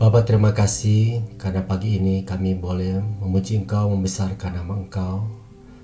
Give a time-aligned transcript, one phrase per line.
[0.00, 5.28] Bapak terima kasih karena pagi ini kami boleh memuji Engkau, membesarkan nama Engkau.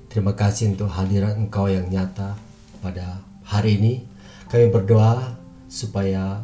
[0.09, 2.32] Terima kasih untuk hadirat Engkau yang nyata
[2.81, 4.09] pada hari ini.
[4.49, 5.37] Kami berdoa
[5.68, 6.41] supaya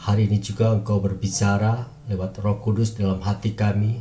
[0.00, 4.00] hari ini juga Engkau berbicara lewat Roh Kudus dalam hati kami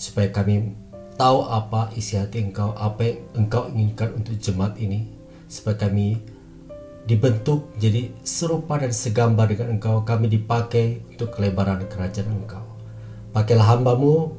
[0.00, 0.72] supaya kami
[1.20, 5.12] tahu apa isi hati Engkau, apa yang Engkau inginkan untuk jemaat ini
[5.44, 6.24] supaya kami
[7.06, 10.02] dibentuk jadi serupa dan segambar dengan engkau.
[10.02, 12.66] Kami dipakai untuk kelebaran kerajaan engkau.
[13.30, 14.34] Pakailah hambamu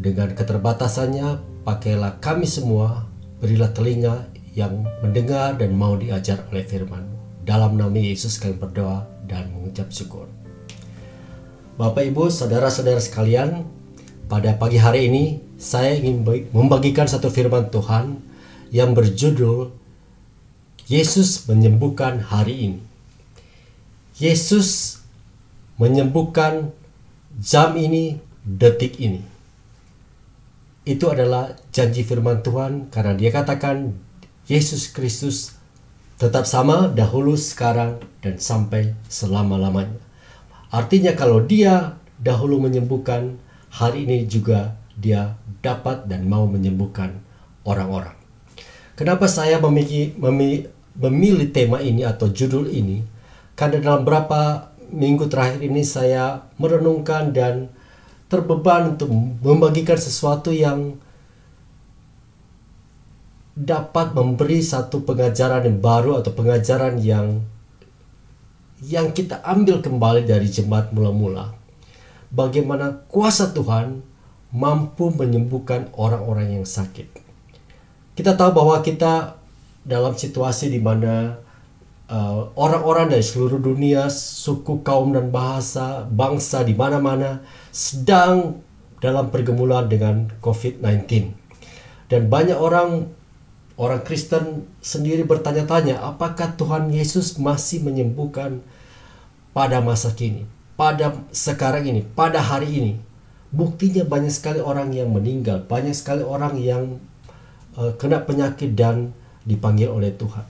[0.00, 1.62] dengan keterbatasannya.
[1.62, 3.04] Pakailah kami semua.
[3.36, 7.44] Berilah telinga yang mendengar dan mau diajar oleh firmanmu.
[7.44, 10.26] Dalam nama Yesus kami berdoa dan mengucap syukur.
[11.76, 13.68] Bapak Ibu saudara-saudara sekalian
[14.32, 15.24] pada pagi hari ini
[15.60, 16.24] saya ingin
[16.56, 18.16] membagikan satu firman Tuhan
[18.72, 19.85] yang berjudul
[20.86, 22.80] Yesus menyembuhkan hari ini.
[24.22, 25.02] Yesus
[25.82, 26.70] menyembuhkan
[27.42, 29.18] jam ini, detik ini.
[30.86, 33.98] Itu adalah janji firman Tuhan karena dia katakan
[34.46, 35.58] Yesus Kristus
[36.22, 39.98] tetap sama dahulu, sekarang, dan sampai selama-lamanya.
[40.70, 43.42] Artinya kalau dia dahulu menyembuhkan,
[43.74, 45.34] hari ini juga dia
[45.66, 47.18] dapat dan mau menyembuhkan
[47.66, 48.14] orang-orang.
[48.94, 53.04] Kenapa saya memiliki, memiliki memilih tema ini atau judul ini
[53.56, 57.72] karena dalam beberapa minggu terakhir ini saya merenungkan dan
[58.26, 59.10] terbeban untuk
[59.42, 60.98] membagikan sesuatu yang
[63.56, 67.40] dapat memberi satu pengajaran yang baru atau pengajaran yang
[68.84, 71.56] yang kita ambil kembali dari jemaat mula-mula.
[72.28, 74.04] Bagaimana kuasa Tuhan
[74.52, 77.08] mampu menyembuhkan orang-orang yang sakit.
[78.12, 79.40] Kita tahu bahwa kita
[79.86, 81.38] dalam situasi di mana
[82.10, 88.58] uh, orang-orang dari seluruh dunia, suku, kaum dan bahasa, bangsa di mana-mana sedang
[88.98, 91.30] dalam pergumulan dengan COVID-19.
[92.10, 93.10] Dan banyak orang
[93.76, 98.64] orang Kristen sendiri bertanya-tanya, apakah Tuhan Yesus masih menyembuhkan
[99.52, 102.92] pada masa kini, pada sekarang ini, pada hari ini?
[103.54, 106.98] Buktinya banyak sekali orang yang meninggal, banyak sekali orang yang
[107.78, 109.14] uh, kena penyakit dan
[109.46, 110.44] dipanggil oleh Tuhan.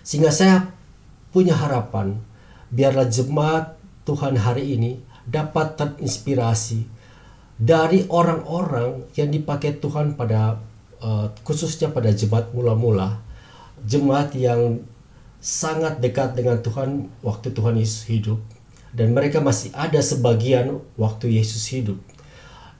[0.00, 0.72] Sehingga saya
[1.30, 2.16] punya harapan
[2.72, 3.76] biarlah jemaat
[4.08, 4.98] Tuhan hari ini
[5.28, 6.86] dapat terinspirasi
[7.60, 10.56] dari orang-orang yang dipakai Tuhan pada
[11.02, 13.20] uh, khususnya pada jemaat mula-mula,
[13.84, 14.80] jemaat yang
[15.42, 18.40] sangat dekat dengan Tuhan waktu Tuhan Yesus hidup
[18.96, 22.00] dan mereka masih ada sebagian waktu Yesus hidup.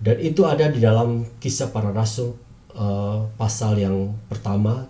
[0.00, 2.36] Dan itu ada di dalam kisah para rasul
[2.76, 4.86] uh, pasal yang pertama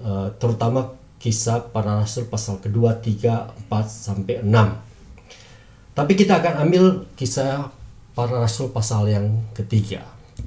[0.00, 4.78] uh, terutama kisah para rasul pasal kedua, tiga, empat sampai enam.
[5.96, 7.72] Tapi kita akan ambil kisah
[8.14, 10.04] para rasul pasal yang ketiga.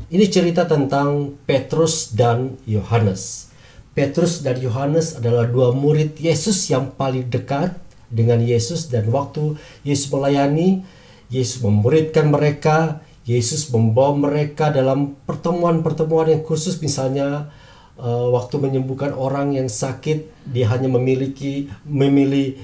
[0.08, 3.50] Ini cerita tentang Petrus dan Yohanes.
[3.98, 7.74] Petrus dan Yohanes adalah dua murid Yesus yang paling dekat
[8.08, 10.86] dengan Yesus dan waktu Yesus melayani,
[11.28, 17.54] Yesus memuridkan mereka, Yesus membawa mereka dalam pertemuan-pertemuan yang khusus misalnya
[18.02, 22.58] uh, waktu menyembuhkan orang yang sakit dia hanya memiliki memilih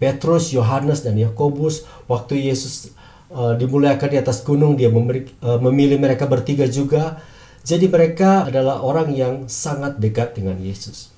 [0.00, 1.84] Petrus, Yohanes dan Yakobus.
[2.08, 2.96] Waktu Yesus
[3.30, 7.20] uh, dimuliakan di atas gunung dia memberi, uh, memilih mereka bertiga juga.
[7.62, 11.14] Jadi mereka adalah orang yang sangat dekat dengan Yesus.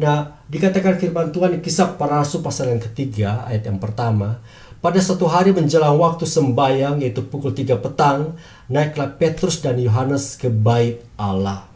[0.00, 4.40] Nah, dikatakan firman Tuhan di kisah para rasul pasal yang ketiga, ayat yang pertama,
[4.86, 8.38] pada satu hari menjelang waktu sembahyang yaitu pukul 3 petang,
[8.70, 11.66] naiklah Petrus dan Yohanes ke bait Allah.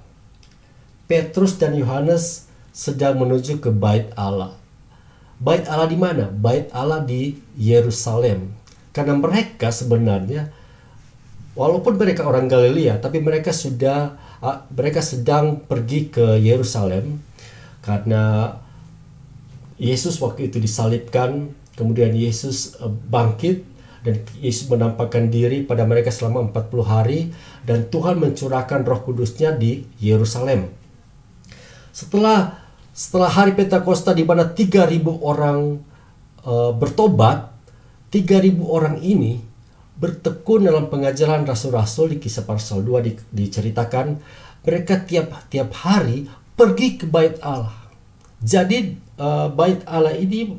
[1.10, 4.54] Petrus dan Yohanes sedang menuju ke bait Allah.
[5.42, 6.30] Bait Allah di mana?
[6.30, 8.54] Bait Allah di Yerusalem.
[8.94, 10.54] Karena mereka sebenarnya
[11.58, 17.18] walaupun mereka orang Galilea, tapi mereka sudah ah, mereka sedang pergi ke Yerusalem
[17.82, 18.54] karena
[19.82, 23.64] Yesus waktu itu disalibkan Kemudian Yesus eh, bangkit
[24.04, 27.32] dan Yesus menampakkan diri pada mereka selama 40 hari
[27.64, 30.68] dan Tuhan mencurahkan Roh Kudusnya di Yerusalem.
[31.92, 32.60] Setelah
[32.92, 35.80] setelah hari Pentakosta di mana 3000 orang
[36.44, 37.52] uh, bertobat,
[38.12, 39.40] 3000 orang ini
[40.00, 44.16] bertekun dalam pengajaran rasul-rasul di kisah pasal 2 di, diceritakan
[44.64, 46.24] mereka tiap tiap hari
[46.56, 47.72] pergi ke bait Allah.
[48.40, 50.56] Jadi uh, bait Allah ini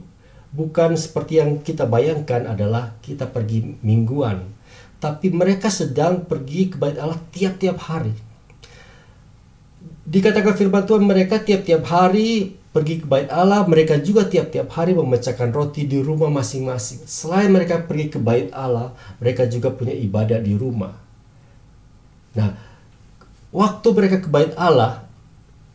[0.52, 4.44] bukan seperti yang kita bayangkan adalah kita pergi mingguan,
[5.00, 8.14] tapi mereka sedang pergi ke bait Allah tiap-tiap hari.
[10.06, 15.52] Dikatakan firman Tuhan mereka tiap-tiap hari pergi ke bait Allah, mereka juga tiap-tiap hari memecahkan
[15.52, 17.04] roti di rumah masing-masing.
[17.04, 20.96] Selain mereka pergi ke bait Allah, mereka juga punya ibadah di rumah.
[22.32, 22.56] Nah,
[23.52, 25.04] waktu mereka ke bait Allah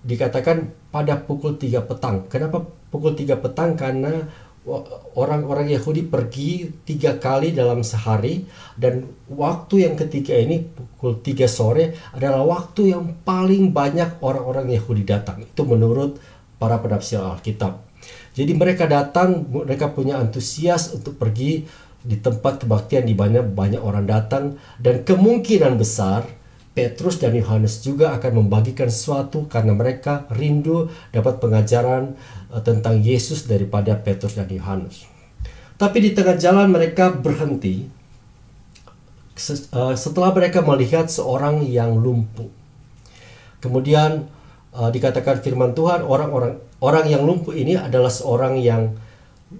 [0.04, 2.24] dikatakan pada pukul 3 petang.
[2.32, 3.76] Kenapa pukul 3 petang?
[3.76, 4.24] Karena
[5.14, 8.42] orang-orang Yahudi pergi tiga kali dalam sehari
[8.74, 15.06] dan waktu yang ketiga ini pukul 3 sore adalah waktu yang paling banyak orang-orang Yahudi
[15.06, 15.46] datang.
[15.46, 16.18] Itu menurut
[16.58, 17.86] para penafsir Alkitab.
[18.34, 21.64] Jadi mereka datang, mereka punya antusias untuk pergi
[22.06, 26.26] di tempat kebaktian di mana banyak orang datang dan kemungkinan besar
[26.76, 32.12] Petrus dan Yohanes juga akan membagikan sesuatu karena mereka rindu dapat pengajaran
[32.50, 35.06] uh, tentang Yesus daripada Petrus dan Yohanes.
[35.76, 37.84] Tapi di tengah jalan mereka berhenti
[39.76, 42.48] uh, setelah mereka melihat seorang yang lumpuh.
[43.60, 44.28] Kemudian
[44.72, 48.96] uh, dikatakan firman Tuhan orang-orang orang yang lumpuh ini adalah seorang yang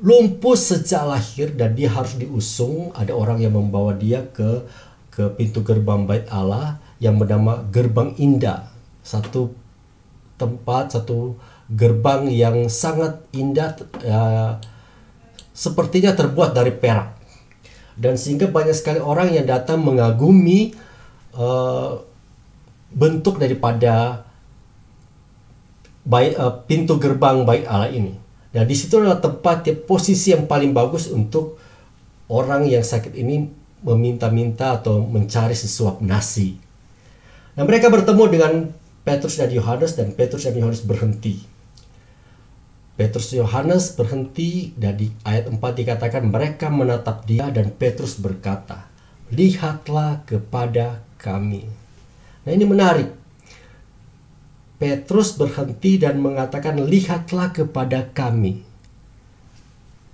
[0.03, 4.67] lumpuh sejak lahir dan dia harus diusung ada orang yang membawa dia ke
[5.15, 8.69] ke pintu gerbang bait Allah yang bernama Gerbang Indah.
[9.00, 9.56] Satu
[10.37, 11.41] tempat, satu
[11.71, 13.75] gerbang yang sangat indah
[14.07, 14.61] uh,
[15.51, 17.19] sepertinya terbuat dari perak.
[17.97, 20.77] Dan sehingga banyak sekali orang yang datang mengagumi
[21.35, 21.97] uh,
[22.93, 24.25] bentuk daripada
[26.07, 28.15] baik uh, pintu gerbang baik Allah ini.
[28.53, 31.59] Nah, di situ adalah tempat ya, posisi yang paling bagus untuk
[32.31, 33.49] orang yang sakit ini
[33.85, 36.59] meminta-minta atau mencari sesuap nasi.
[37.57, 38.53] Nah mereka bertemu dengan
[39.07, 41.56] Petrus dan Yohanes dan Petrus dan Yohanes berhenti.
[42.97, 48.89] Petrus Yohanes berhenti dan di ayat 4 dikatakan mereka menatap dia dan Petrus berkata,
[49.29, 51.69] "Lihatlah kepada kami."
[52.49, 53.13] Nah, ini menarik.
[54.81, 58.65] Petrus berhenti dan mengatakan, "Lihatlah kepada kami."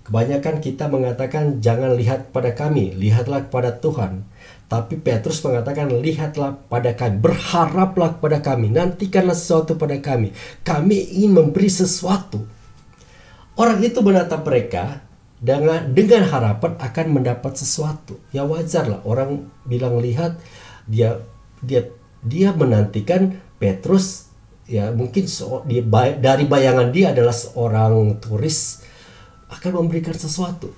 [0.03, 4.27] Kebanyakan kita mengatakan, "Jangan lihat pada kami, lihatlah kepada Tuhan."
[4.67, 10.33] Tapi Petrus mengatakan, lihatlah pada kami, berharaplah pada kami, nantikanlah sesuatu pada kami.
[10.65, 12.62] Kami ingin memberi sesuatu.
[13.63, 15.07] Orang itu menatap mereka
[15.39, 18.19] dengan dengan harapan akan mendapat sesuatu.
[18.35, 20.43] Ya wajar lah orang bilang lihat
[20.91, 21.23] dia
[21.63, 21.87] dia
[22.27, 24.35] dia menantikan Petrus
[24.67, 25.87] ya mungkin so, dia
[26.19, 28.83] dari bayangan dia adalah seorang turis
[29.47, 30.75] akan memberikan sesuatu.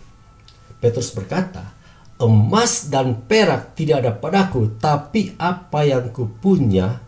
[0.76, 1.72] Petrus berkata,
[2.20, 7.00] emas dan perak tidak ada padaku, tapi apa yang kupunya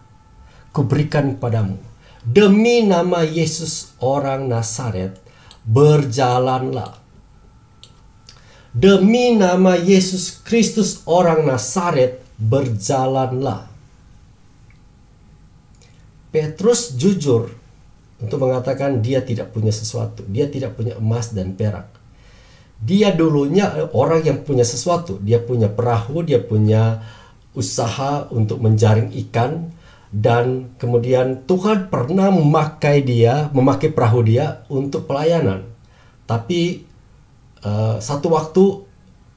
[0.72, 1.76] kuberikan padamu.
[2.24, 5.25] Demi nama Yesus orang Nazaret,
[5.66, 6.96] berjalanlah.
[8.76, 13.68] Demi nama Yesus Kristus orang Nazaret, berjalanlah.
[16.30, 17.48] Petrus jujur
[18.20, 21.96] untuk mengatakan dia tidak punya sesuatu, dia tidak punya emas dan perak
[22.80, 27.00] dia dulunya orang yang punya sesuatu dia punya perahu dia punya
[27.56, 29.72] usaha untuk menjaring ikan
[30.14, 35.66] dan kemudian Tuhan pernah memakai dia memakai perahu dia untuk pelayanan
[36.26, 36.86] tapi
[37.62, 38.86] uh, satu waktu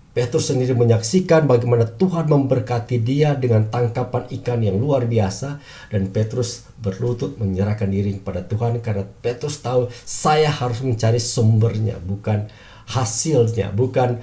[0.09, 5.61] Petrus sendiri menyaksikan bagaimana Tuhan memberkati dia dengan tangkapan ikan yang luar biasa
[5.93, 12.49] dan Petrus berlutut menyerahkan diri kepada Tuhan karena Petrus tahu saya harus mencari sumbernya bukan
[12.89, 14.17] hasilnya, bukan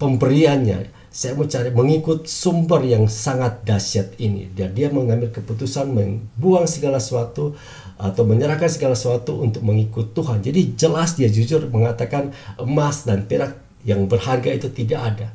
[0.00, 0.97] pemberiannya.
[1.08, 4.52] Saya mau cari mengikut sumber yang sangat dahsyat ini.
[4.52, 7.56] Dan dia mengambil keputusan membuang segala sesuatu
[7.96, 10.44] atau menyerahkan segala sesuatu untuk mengikut Tuhan.
[10.44, 13.56] Jadi jelas dia jujur mengatakan emas dan perak
[13.88, 15.28] yang berharga itu tidak ada.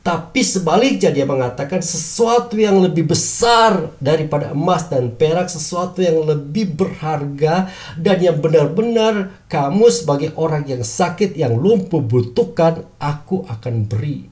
[0.00, 6.72] Tapi sebaliknya dia mengatakan sesuatu yang lebih besar daripada emas dan perak, sesuatu yang lebih
[6.72, 7.68] berharga
[8.00, 14.29] dan yang benar-benar kamu sebagai orang yang sakit, yang lumpuh butuhkan, aku akan beri.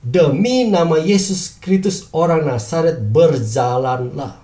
[0.00, 4.40] Demi nama Yesus Kristus orang Nazaret berjalanlah.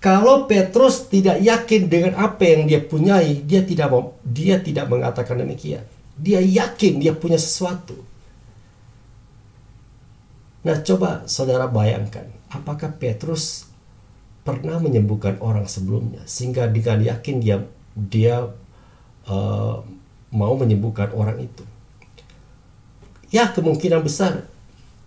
[0.00, 3.92] Kalau Petrus tidak yakin dengan apa yang dia punyai, dia tidak
[4.24, 5.84] dia tidak mengatakan demikian.
[6.16, 7.96] Dia yakin dia punya sesuatu.
[10.64, 13.68] Nah, coba saudara bayangkan, apakah Petrus
[14.48, 17.56] pernah menyembuhkan orang sebelumnya sehingga dengan yakin dia
[17.92, 18.48] dia
[19.28, 19.76] uh,
[20.32, 21.75] mau menyembuhkan orang itu?
[23.34, 24.46] Ya, kemungkinan besar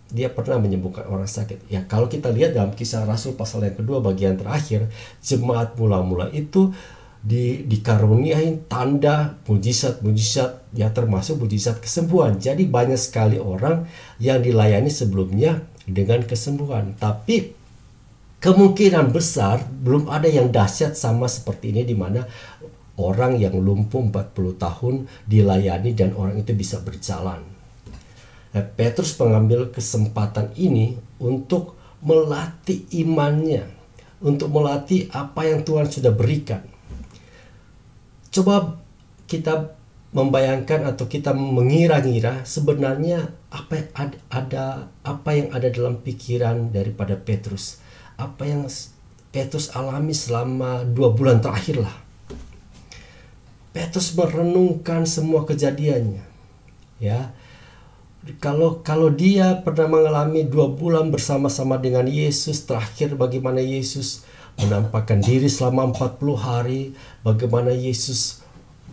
[0.09, 1.69] dia pernah menyembuhkan orang sakit.
[1.69, 4.89] Ya, kalau kita lihat dalam kisah Rasul pasal yang kedua bagian terakhir,
[5.21, 6.73] jemaat mula-mula itu
[7.19, 12.39] di dikaruniai tanda mujizat-mujizat ya termasuk mujizat kesembuhan.
[12.39, 13.85] Jadi banyak sekali orang
[14.17, 16.95] yang dilayani sebelumnya dengan kesembuhan.
[16.95, 17.53] Tapi
[18.39, 22.23] kemungkinan besar belum ada yang dahsyat sama seperti ini di mana
[22.95, 24.95] orang yang lumpuh 40 tahun
[25.27, 27.59] dilayani dan orang itu bisa berjalan.
[28.50, 33.70] Nah, Petrus mengambil kesempatan ini untuk melatih imannya,
[34.24, 36.65] untuk melatih apa yang Tuhan sudah berikan.
[38.34, 38.82] Coba
[39.29, 39.77] kita
[40.10, 44.65] membayangkan atau kita mengira-ngira sebenarnya apa yang ada, ada
[45.06, 47.77] apa yang ada dalam pikiran daripada Petrus.
[48.18, 48.65] Apa yang
[49.29, 51.96] Petrus alami selama dua bulan terakhir lah
[53.70, 56.25] Petrus merenungkan semua kejadiannya
[56.98, 57.29] ya
[58.43, 64.27] kalau kalau dia pernah mengalami dua bulan bersama-sama dengan Yesus terakhir bagaimana Yesus
[64.59, 66.81] menampakkan diri selama 40 hari
[67.23, 68.43] bagaimana Yesus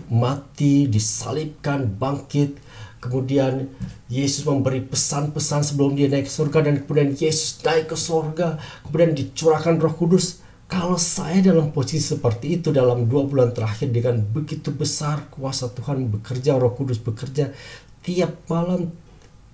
[0.06, 2.62] mati, disalibkan, bangkit.
[3.02, 3.70] Kemudian
[4.10, 8.62] Yesus memberi pesan-pesan sebelum dia naik ke surga dan kemudian Yesus naik ke surga.
[8.86, 10.42] Kemudian dicurahkan roh kudus.
[10.66, 16.10] Kalau saya dalam posisi seperti itu dalam dua bulan terakhir dengan begitu besar kuasa Tuhan
[16.10, 17.54] bekerja, roh kudus bekerja
[18.02, 18.90] tiap malam,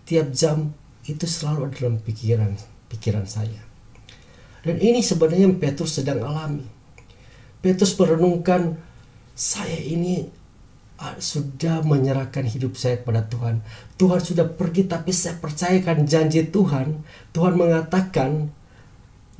[0.06, 0.74] tiap jam
[1.06, 2.54] itu selalu ada dalam pikiran
[2.92, 3.62] pikiran saya.
[4.62, 6.62] Dan ini sebenarnya yang Petrus sedang alami.
[7.58, 8.78] Petrus merenungkan
[9.34, 10.28] saya ini
[11.02, 13.64] ah, sudah menyerahkan hidup saya kepada Tuhan.
[13.98, 17.02] Tuhan sudah pergi tapi saya percayakan janji Tuhan.
[17.34, 18.54] Tuhan mengatakan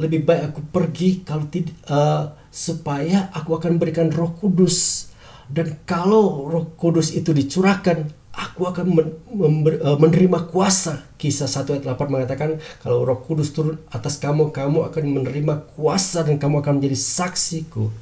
[0.00, 5.08] lebih baik aku pergi kalau tidak uh, supaya aku akan berikan Roh Kudus
[5.52, 9.08] dan kalau Roh Kudus itu dicurahkan aku akan men
[9.80, 11.04] uh, menerima kuasa.
[11.20, 16.24] Kisah 1 ayat 8 mengatakan kalau Roh Kudus turun atas kamu kamu akan menerima kuasa
[16.24, 17.92] dan kamu akan menjadi saksiku.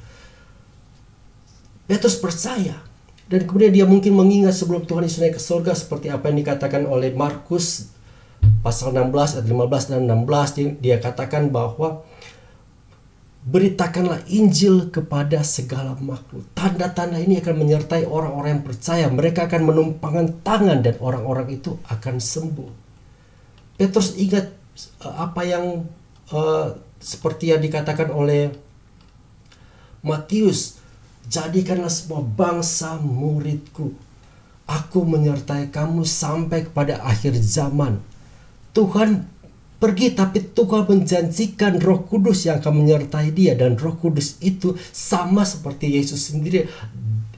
[1.85, 2.79] Petrus percaya
[3.27, 6.87] dan kemudian dia mungkin mengingat sebelum Tuhan Yesus naik ke surga seperti apa yang dikatakan
[6.87, 7.91] oleh Markus
[8.59, 12.03] pasal 16 ayat 15 dan 16 dia katakan bahwa
[13.41, 16.45] beritakanlah Injil kepada segala makhluk.
[16.53, 19.05] Tanda-tanda ini akan menyertai orang-orang yang percaya.
[19.09, 22.71] Mereka akan menumpangkan tangan dan orang-orang itu akan sembuh.
[23.81, 24.53] Petrus ingat
[25.01, 25.89] uh, apa yang
[26.29, 28.53] uh, seperti yang dikatakan oleh
[30.05, 30.81] Matius
[31.31, 33.93] Jadikanlah semua bangsa muridku.
[34.67, 38.03] Aku menyertai kamu sampai kepada akhir zaman.
[38.75, 39.27] Tuhan
[39.81, 43.57] pergi tapi Tuhan menjanjikan roh kudus yang akan menyertai dia.
[43.57, 46.69] Dan roh kudus itu sama seperti Yesus sendiri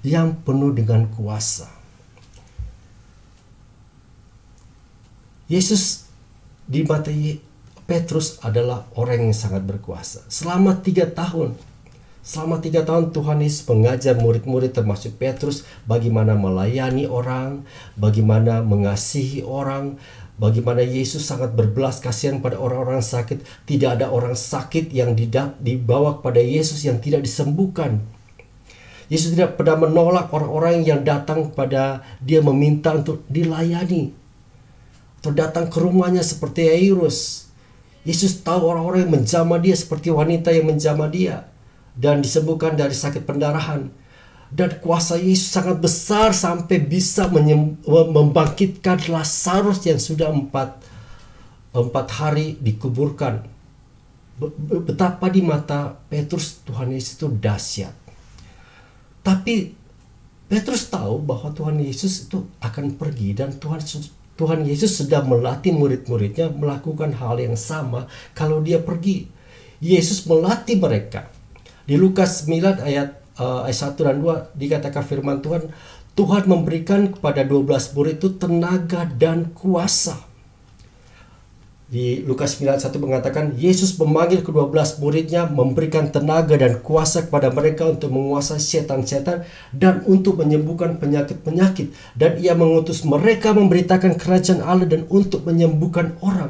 [0.04, 1.72] yang penuh dengan kuasa.
[5.48, 6.12] Yesus
[6.68, 7.12] di mata
[7.84, 10.28] Petrus adalah orang yang sangat berkuasa.
[10.28, 11.56] Selama tiga tahun
[12.24, 17.68] Selama tiga tahun Tuhan Yesus mengajar murid-murid termasuk Petrus bagaimana melayani orang,
[18.00, 20.00] bagaimana mengasihi orang,
[20.38, 23.44] bagaimana Yesus sangat berbelas kasihan pada orang-orang sakit.
[23.66, 25.14] Tidak ada orang sakit yang
[25.60, 28.02] dibawa kepada Yesus yang tidak disembuhkan.
[29.12, 34.16] Yesus tidak pernah menolak orang-orang yang datang kepada dia meminta untuk dilayani.
[35.20, 37.48] Atau datang ke rumahnya seperti Yairus.
[38.04, 41.48] Yesus tahu orang-orang yang menjamah dia seperti wanita yang menjamah dia
[41.96, 43.88] dan disembuhkan dari sakit pendarahan.
[44.54, 47.26] Dan kuasa Yesus sangat besar sampai bisa
[47.90, 50.78] membangkitkan Lazarus yang sudah empat,
[51.74, 53.50] empat hari dikuburkan.
[54.86, 57.98] Betapa di mata Petrus Tuhan Yesus itu dahsyat.
[59.26, 59.74] Tapi
[60.46, 63.82] Petrus tahu bahwa Tuhan Yesus itu akan pergi dan Tuhan
[64.38, 68.06] Tuhan Yesus sedang melatih murid-muridnya melakukan hal yang sama
[68.38, 69.26] kalau dia pergi.
[69.82, 71.28] Yesus melatih mereka
[71.84, 75.70] di Lukas 9 ayat uh, ayat 1 dan 2 dikatakan firman Tuhan,
[76.14, 80.34] Tuhan memberikan kepada 12 murid itu tenaga dan kuasa.
[81.94, 87.54] Di Lukas 9 1 mengatakan Yesus memanggil kedua belas muridnya memberikan tenaga dan kuasa kepada
[87.54, 94.90] mereka untuk menguasai setan-setan dan untuk menyembuhkan penyakit-penyakit dan ia mengutus mereka memberitakan kerajaan Allah
[94.90, 96.50] dan untuk menyembuhkan orang.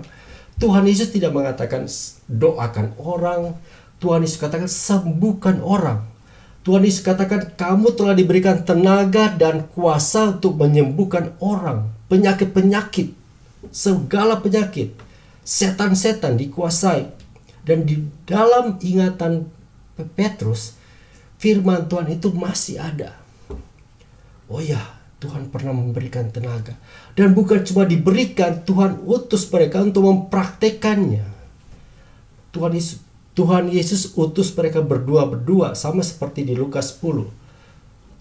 [0.64, 1.92] Tuhan Yesus tidak mengatakan
[2.32, 3.60] doakan orang,
[4.00, 6.13] Tuhan Yesus katakan sembuhkan orang.
[6.64, 11.92] Tuhan Yesus katakan kamu telah diberikan tenaga dan kuasa untuk menyembuhkan orang.
[12.08, 13.12] Penyakit-penyakit.
[13.68, 14.96] Segala penyakit.
[15.44, 17.12] Setan-setan dikuasai.
[17.68, 19.52] Dan di dalam ingatan
[20.16, 20.80] Petrus,
[21.36, 23.12] firman Tuhan itu masih ada.
[24.48, 24.80] Oh ya,
[25.20, 26.80] Tuhan pernah memberikan tenaga.
[27.12, 31.28] Dan bukan cuma diberikan, Tuhan utus mereka untuk mempraktekannya.
[32.56, 33.03] Tuhan Yesus
[33.34, 37.26] Tuhan Yesus utus mereka berdua-berdua sama seperti di Lukas 10.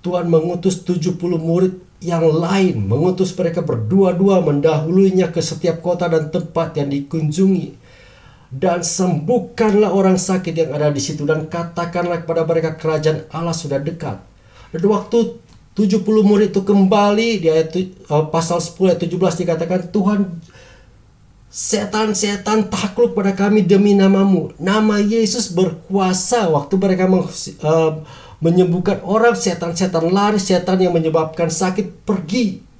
[0.02, 6.75] Tuhan mengutus 70 murid yang lain, mengutus mereka berdua-dua mendahulunya ke setiap kota dan tempat
[6.81, 7.85] yang dikunjungi.
[8.52, 13.81] dan sembuhkanlah orang sakit yang ada di situ dan katakanlah kepada mereka kerajaan Allah sudah
[13.81, 14.21] dekat.
[14.76, 15.40] Dan waktu
[15.73, 17.73] 70 murid itu kembali di ayat
[18.12, 20.21] uh, pasal 10 ayat 17 dikatakan Tuhan
[21.52, 24.56] setan-setan takluk pada kami demi namamu.
[24.56, 28.00] Nama Yesus berkuasa waktu mereka uh,
[28.40, 32.73] menyembuhkan orang setan-setan lari, setan yang menyebabkan sakit pergi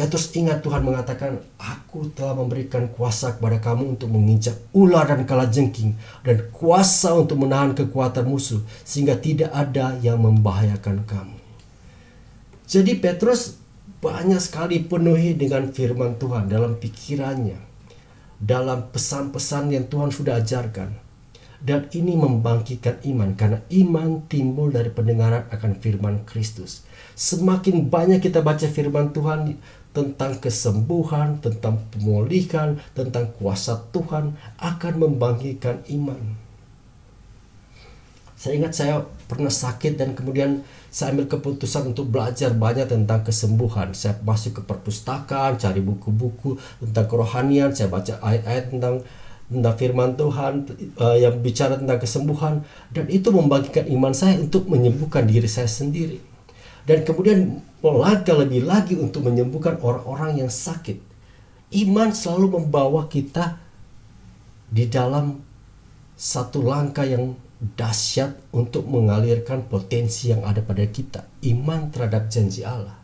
[0.00, 5.92] Petrus ingat Tuhan mengatakan, Aku telah memberikan kuasa kepada kamu untuk menginjak ular dan kalajengking
[6.24, 11.36] dan kuasa untuk menahan kekuatan musuh sehingga tidak ada yang membahayakan kamu.
[12.64, 13.59] Jadi Petrus
[14.00, 17.60] banyak sekali penuhi dengan firman Tuhan dalam pikirannya,
[18.40, 21.12] dalam pesan-pesan yang Tuhan sudah ajarkan.
[21.60, 26.88] Dan ini membangkitkan iman karena iman timbul dari pendengaran akan firman Kristus.
[27.12, 35.82] Semakin banyak kita baca firman Tuhan, tentang kesembuhan, tentang pemulihan, tentang kuasa Tuhan akan membangkitkan
[35.90, 36.49] iman.
[38.40, 43.92] Saya ingat saya pernah sakit dan kemudian saya ambil keputusan untuk belajar banyak tentang kesembuhan.
[43.92, 49.04] Saya masuk ke perpustakaan, cari buku-buku tentang kerohanian, saya baca ayat-ayat tentang
[49.52, 50.52] tentang firman Tuhan
[50.96, 52.64] uh, yang bicara tentang kesembuhan
[52.96, 56.22] dan itu membangkitkan iman saya untuk menyembuhkan diri saya sendiri
[56.88, 60.96] dan kemudian melangkah lebih lagi untuk menyembuhkan orang-orang yang sakit.
[61.76, 63.60] Iman selalu membawa kita
[64.72, 65.44] di dalam
[66.16, 71.28] satu langkah yang dahsyat untuk mengalirkan potensi yang ada pada kita.
[71.44, 72.96] Iman terhadap janji Allah.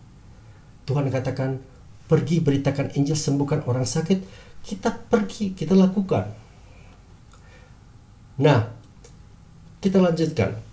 [0.88, 1.60] Tuhan katakan,
[2.08, 4.24] pergi beritakan Injil, sembuhkan orang sakit.
[4.64, 6.32] Kita pergi, kita lakukan.
[8.40, 8.60] Nah,
[9.84, 10.66] kita lanjutkan.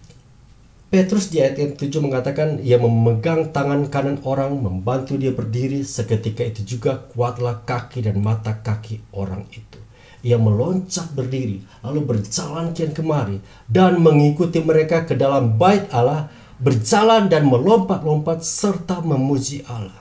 [0.94, 6.46] Petrus di ayat yang 7 mengatakan ia memegang tangan kanan orang membantu dia berdiri seketika
[6.46, 9.82] itu juga kuatlah kaki dan mata kaki orang itu.
[10.24, 16.32] Ia meloncat berdiri lalu berjalan kian kemari dan mengikuti mereka ke dalam bait Allah
[16.64, 20.00] berjalan dan melompat-lompat serta memuji Allah.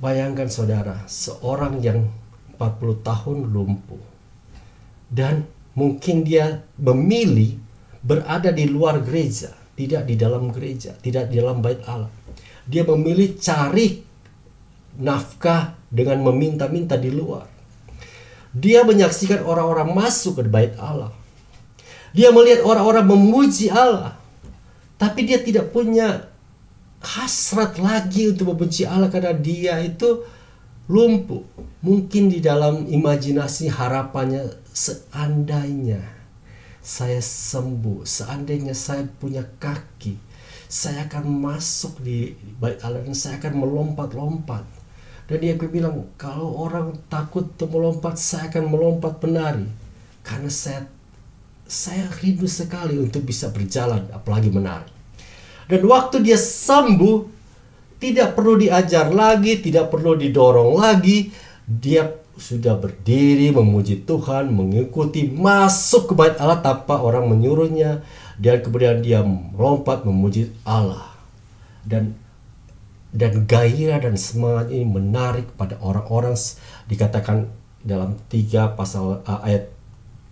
[0.00, 2.08] Bayangkan saudara, seorang yang
[2.60, 4.04] 40 tahun lumpuh
[5.10, 7.58] dan mungkin dia memilih
[8.04, 12.12] berada di luar gereja, tidak di dalam gereja, tidak di dalam bait Allah.
[12.64, 14.00] Dia memilih cari
[15.00, 17.49] nafkah dengan meminta-minta di luar.
[18.50, 21.14] Dia menyaksikan orang-orang masuk ke bait Allah.
[22.10, 24.18] Dia melihat orang-orang memuji Allah.
[24.98, 26.28] Tapi dia tidak punya
[27.00, 30.26] hasrat lagi untuk membenci Allah karena dia itu
[30.90, 31.46] lumpuh.
[31.80, 36.20] Mungkin di dalam imajinasi harapannya seandainya
[36.80, 38.04] saya sembuh.
[38.04, 40.16] Seandainya saya punya kaki,
[40.66, 44.79] saya akan masuk di bait Allah dan saya akan melompat-lompat.
[45.30, 49.70] Dan dia bilang, kalau orang takut untuk melompat, saya akan melompat menari.
[50.26, 50.90] Karena saya
[51.70, 54.90] saya rindu sekali untuk bisa berjalan, apalagi menari.
[55.70, 57.30] Dan waktu dia sembuh,
[58.02, 61.30] tidak perlu diajar lagi, tidak perlu didorong lagi.
[61.62, 68.02] Dia sudah berdiri memuji Tuhan, mengikuti masuk ke bait Allah tanpa orang menyuruhnya
[68.40, 71.14] dan kemudian dia melompat memuji Allah.
[71.86, 72.18] Dan
[73.10, 76.38] dan gairah dan semangat ini menarik pada orang-orang
[76.86, 77.50] dikatakan
[77.82, 79.72] dalam tiga pasal uh, ayat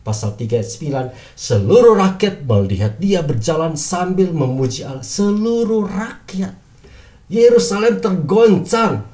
[0.07, 0.71] pasal 3 ayat
[1.13, 6.57] 9 seluruh rakyat melihat dia berjalan sambil memuji Allah seluruh rakyat
[7.29, 9.05] Yerusalem tergoncang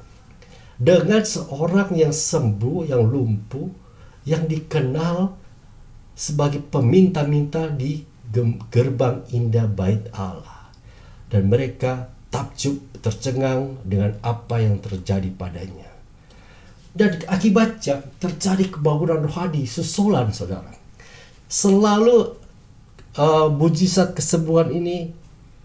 [0.79, 3.67] dengan seorang yang sembuh, yang lumpuh,
[4.23, 5.35] yang dikenal
[6.15, 8.07] sebagai peminta-minta di
[8.71, 10.71] gerbang indah bait Allah.
[11.27, 15.87] Dan mereka takjub tercengang dengan apa yang terjadi padanya.
[16.91, 20.75] Dan akibatnya terjadi kebangunan rohani susulan saudara.
[21.47, 22.35] Selalu
[23.15, 25.15] uh, mujizat kesembuhan ini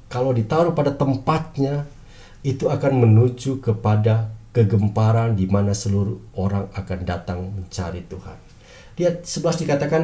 [0.07, 1.87] kalau ditaruh pada tempatnya
[2.47, 8.39] itu akan menuju kepada kegemparan di mana seluruh orang akan datang mencari Tuhan.
[8.99, 10.03] Di 11 dikatakan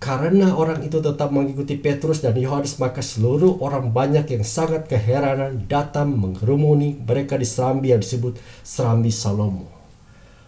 [0.00, 5.68] karena orang itu tetap mengikuti Petrus dan Yohanes maka seluruh orang banyak yang sangat keheranan
[5.68, 9.68] datang mengerumuni mereka di serambi yang disebut serambi Salomo.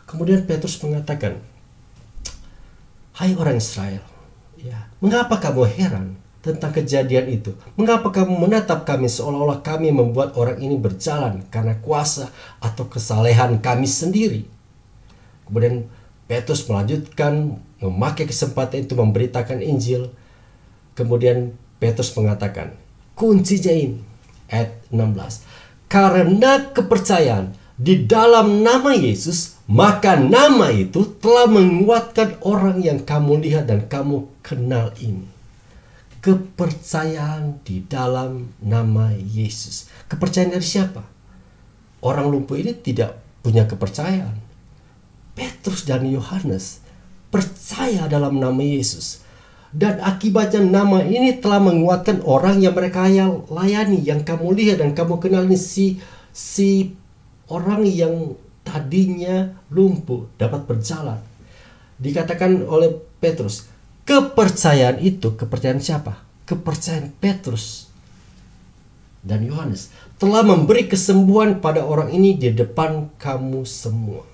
[0.09, 1.37] Kemudian Petrus mengatakan,
[3.12, 4.01] Hai orang Israel,
[4.57, 6.17] ya, mengapa kamu heran?
[6.43, 7.55] tentang kejadian itu.
[7.79, 13.87] Mengapa kamu menatap kami seolah-olah kami membuat orang ini berjalan karena kuasa atau kesalehan kami
[13.87, 14.43] sendiri?
[15.47, 15.87] Kemudian
[16.27, 20.14] Petrus melanjutkan memakai kesempatan itu memberitakan Injil.
[20.95, 22.79] Kemudian Petrus mengatakan,
[23.18, 23.99] kuncinya ini
[24.53, 25.90] ayat 16.
[25.90, 33.66] Karena kepercayaan di dalam nama Yesus, maka nama itu telah menguatkan orang yang kamu lihat
[33.66, 35.27] dan kamu kenal ini.
[36.23, 39.90] Kepercayaan di dalam nama Yesus.
[40.07, 41.03] Kepercayaan dari siapa?
[41.99, 44.38] Orang lumpuh ini tidak punya kepercayaan.
[45.35, 46.82] Petrus dan Yohanes
[47.33, 49.25] percaya dalam nama Yesus.
[49.73, 53.09] Dan akibatnya nama ini telah menguatkan orang yang mereka
[53.49, 55.97] layani, yang kamu lihat dan kamu kenal ini si
[56.29, 56.92] si
[57.49, 58.37] orang yang
[58.68, 61.25] tadinya lumpuh dapat berjalan.
[61.97, 63.64] Dikatakan oleh Petrus,
[64.05, 66.21] kepercayaan itu kepercayaan siapa?
[66.45, 67.88] Kepercayaan Petrus
[69.23, 74.32] dan Yohanes telah memberi kesembuhan pada orang ini di depan kamu semua.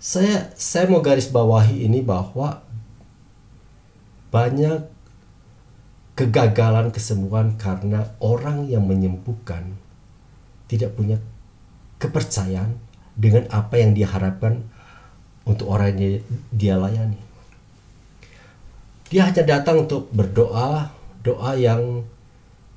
[0.00, 2.64] Saya saya mau garis bawahi ini bahwa
[4.32, 4.88] banyak
[6.16, 9.76] kegagalan kesembuhan karena orang yang menyembuhkan
[10.72, 11.20] tidak punya
[12.00, 12.80] kepercayaan
[13.12, 14.64] dengan apa yang dia harapkan
[15.44, 17.20] untuk orang yang dia layani.
[19.12, 22.08] Dia hanya datang untuk berdoa, doa yang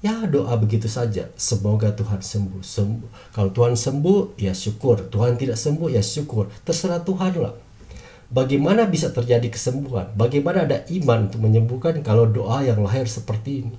[0.03, 1.31] ya doa begitu saja.
[1.39, 2.59] Semoga Tuhan sembuh.
[2.59, 3.31] sembuh.
[3.31, 5.07] Kalau Tuhan sembuh, ya syukur.
[5.07, 6.51] Tuhan tidak sembuh, ya syukur.
[6.67, 7.55] Terserah Tuhan lah.
[8.27, 10.11] Bagaimana bisa terjadi kesembuhan?
[10.19, 13.75] Bagaimana ada iman untuk menyembuhkan kalau doa yang lahir seperti ini?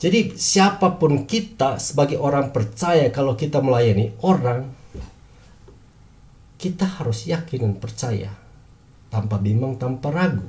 [0.00, 4.72] Jadi siapa pun kita sebagai orang percaya kalau kita melayani orang
[6.60, 8.30] kita harus yakin dan percaya
[9.08, 10.44] tanpa bimbang, tanpa ragu.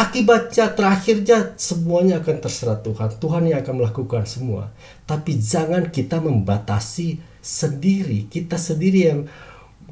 [0.00, 3.20] Akibatnya terakhirnya semuanya akan terserah Tuhan.
[3.20, 4.72] Tuhan yang akan melakukan semua.
[5.04, 8.24] Tapi jangan kita membatasi sendiri.
[8.32, 9.28] Kita sendiri yang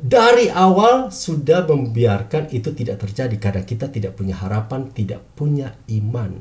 [0.01, 6.41] dari awal sudah membiarkan itu tidak terjadi karena kita tidak punya harapan, tidak punya iman.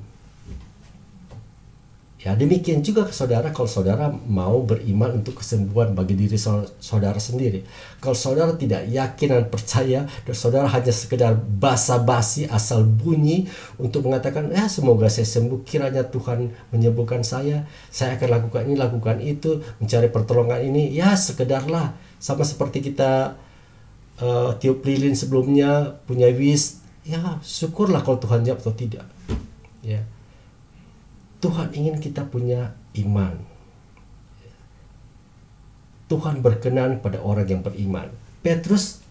[2.18, 6.34] Ya demikian juga saudara kalau saudara mau beriman untuk kesembuhan bagi diri
[6.82, 7.62] saudara sendiri.
[8.02, 13.46] Kalau saudara tidak yakin dan percaya dan saudara hanya sekedar basa-basi asal bunyi
[13.78, 19.18] untuk mengatakan ya semoga saya sembuh kiranya Tuhan menyembuhkan saya, saya akan lakukan ini lakukan
[19.22, 23.38] itu mencari pertolongan ini ya sekedarlah sama seperti kita
[24.26, 29.06] uh, tiup lilin sebelumnya punya wis ya syukurlah kalau Tuhan jawab atau tidak.
[29.86, 30.02] Ya.
[31.38, 33.38] Tuhan ingin kita punya iman.
[36.08, 38.08] Tuhan berkenan pada orang yang beriman.
[38.42, 39.04] Petrus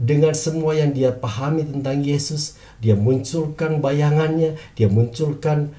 [0.00, 5.74] dengan semua yang dia pahami tentang Yesus, dia munculkan bayangannya, dia munculkan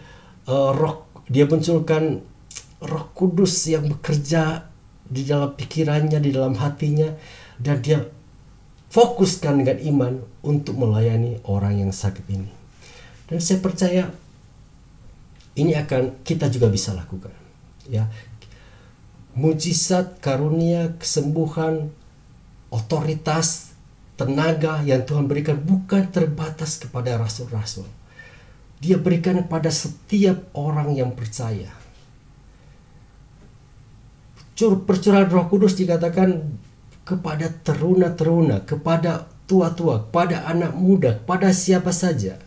[0.46, 2.22] uh, roh, dia munculkan
[2.82, 4.66] Roh Kudus yang bekerja
[5.06, 7.14] di dalam pikirannya, di dalam hatinya,
[7.62, 8.10] dan dia
[8.90, 12.50] fokuskan dengan iman untuk melayani orang yang sakit ini.
[13.30, 14.04] Dan saya percaya
[15.58, 17.34] ini akan kita juga bisa lakukan
[17.88, 18.08] ya.
[19.32, 21.88] Mujizat karunia kesembuhan
[22.68, 23.72] otoritas
[24.20, 27.88] tenaga yang Tuhan berikan bukan terbatas kepada rasul-rasul.
[28.84, 31.72] Dia berikan kepada setiap orang yang percaya.
[34.62, 36.38] Percurahan roh kudus dikatakan
[37.02, 42.38] kepada teruna-teruna kepada tua-tua kepada anak muda kepada siapa saja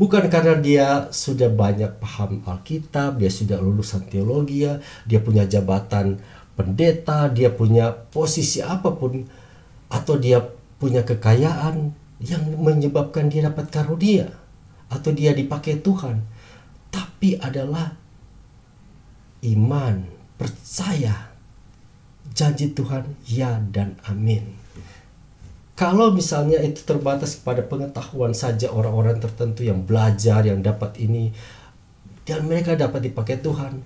[0.00, 4.64] Bukan karena dia sudah banyak paham Alkitab, dia sudah lulusan teologi,
[5.04, 6.16] dia punya jabatan
[6.56, 9.28] pendeta, dia punya posisi apa pun,
[9.92, 10.40] atau dia
[10.80, 11.92] punya kekayaan
[12.24, 14.32] yang menyebabkan dia dapat karunia,
[14.88, 16.24] atau dia dipakai Tuhan.
[16.88, 17.92] Tapi adalah
[19.44, 20.08] iman,
[20.40, 21.28] percaya,
[22.32, 24.59] janji Tuhan ya dan amin.
[25.80, 31.32] Kalau misalnya itu terbatas kepada pengetahuan saja orang-orang tertentu yang belajar, yang dapat ini,
[32.28, 33.80] dan mereka dapat dipakai Tuhan.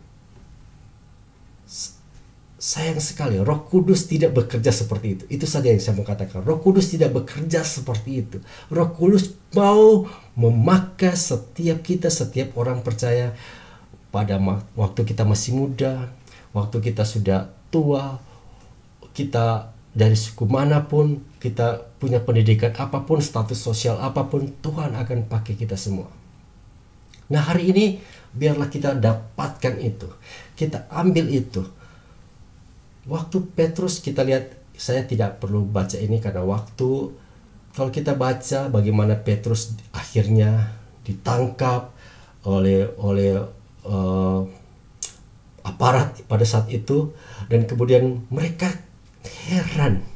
[2.59, 5.25] Sayang sekali, Roh Kudus tidak bekerja seperti itu.
[5.31, 6.43] Itu saja yang saya mau katakan.
[6.43, 8.43] Roh Kudus tidak bekerja seperti itu.
[8.75, 13.39] Roh Kudus mau memakai setiap kita, setiap orang percaya
[14.11, 14.43] pada
[14.75, 16.11] waktu kita masih muda,
[16.51, 18.19] waktu kita sudah tua,
[19.15, 24.97] kita dari suku mana pun, kita punya pendidikan apa pun, status sosial apa pun, Tuhan
[24.97, 26.09] akan pakai kita semua.
[27.29, 28.01] Nah hari ini
[28.33, 30.09] biarlah kita dapatkan itu.
[30.57, 31.61] Kita ambil itu.
[33.05, 37.13] Waktu Petrus kita lihat, saya tidak perlu baca ini karena waktu.
[37.77, 40.73] Kalau kita baca bagaimana Petrus akhirnya
[41.05, 41.93] ditangkap
[42.49, 43.37] oleh oleh
[43.85, 44.41] uh,
[45.61, 47.13] aparat pada saat itu
[47.53, 48.73] dan kemudian mereka
[49.49, 50.14] heran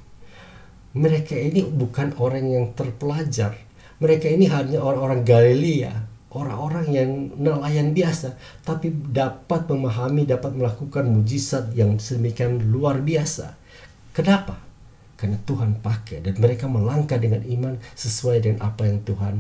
[0.96, 3.56] mereka ini bukan orang yang terpelajar.
[3.98, 11.72] Mereka ini hanya orang-orang Galilea orang-orang yang nelayan biasa tapi dapat memahami dapat melakukan mujizat
[11.72, 13.56] yang sedemikian luar biasa.
[14.12, 14.60] Kenapa?
[15.16, 19.34] Karena Tuhan pakai dan mereka melangkah dengan iman sesuai dengan apa yang Tuhan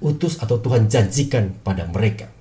[0.00, 2.32] utus atau Tuhan janjikan pada mereka.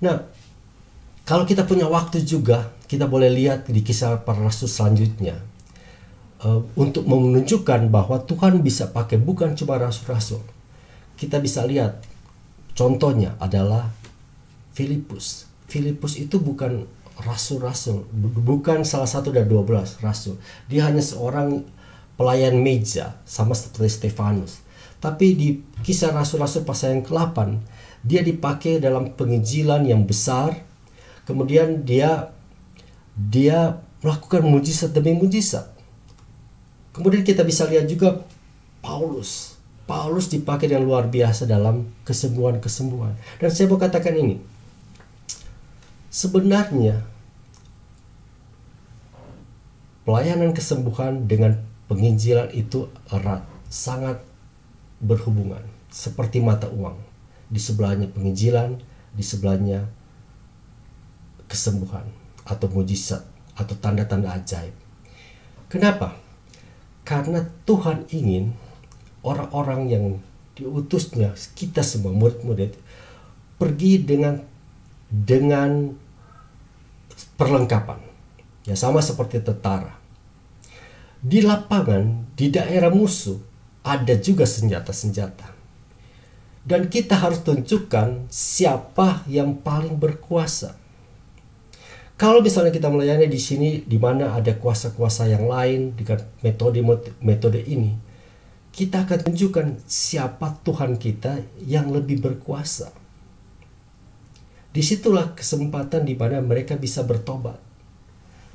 [0.00, 0.24] Nah
[1.30, 5.38] kalau kita punya waktu juga kita boleh lihat di kisah para rasul selanjutnya
[6.42, 10.42] uh, untuk menunjukkan bahwa Tuhan bisa pakai bukan cuma rasul-rasul.
[11.14, 12.02] Kita bisa lihat
[12.74, 13.94] contohnya adalah
[14.74, 15.46] Filipus.
[15.70, 16.82] Filipus itu bukan
[17.22, 18.10] rasul-rasul,
[18.42, 20.34] bukan salah satu dari dua belas rasul.
[20.66, 21.62] Dia hanya seorang
[22.18, 24.66] pelayan meja sama seperti Stefanus.
[24.98, 25.48] Tapi di
[25.86, 27.38] kisah rasul-rasul pasal yang ke-8
[28.02, 30.69] dia dipakai dalam penginjilan yang besar.
[31.30, 32.34] Kemudian dia
[33.14, 35.70] dia melakukan mujizat demi mujizat
[36.90, 38.26] Kemudian kita bisa lihat juga
[38.82, 39.54] Paulus.
[39.86, 43.14] Paulus dipakai dengan luar biasa dalam kesembuhan-kesembuhan.
[43.38, 44.38] Dan saya mau katakan ini.
[46.10, 47.06] Sebenarnya
[50.02, 54.18] pelayanan kesembuhan dengan penginjilan itu erat, sangat
[54.98, 55.62] berhubungan.
[55.90, 56.98] Seperti mata uang.
[57.50, 58.78] Di sebelahnya penginjilan,
[59.14, 59.90] di sebelahnya
[61.50, 62.06] kesembuhan
[62.46, 63.26] atau mujizat
[63.58, 64.72] atau tanda-tanda ajaib.
[65.66, 66.14] Kenapa?
[67.02, 68.54] Karena Tuhan ingin
[69.26, 70.04] orang-orang yang
[70.56, 72.76] diutusnya kita semua murid-murid
[73.60, 74.40] pergi dengan
[75.08, 75.92] dengan
[77.36, 78.00] perlengkapan
[78.64, 79.96] ya sama seperti tentara
[81.20, 83.36] di lapangan di daerah musuh
[83.84, 85.48] ada juga senjata-senjata
[86.64, 90.79] dan kita harus tunjukkan siapa yang paling berkuasa
[92.20, 97.96] kalau misalnya kita melayani di sini di mana ada kuasa-kuasa yang lain dengan metode-metode ini,
[98.76, 102.92] kita akan tunjukkan siapa Tuhan kita yang lebih berkuasa.
[104.68, 107.56] Di situlah kesempatan di mana mereka bisa bertobat.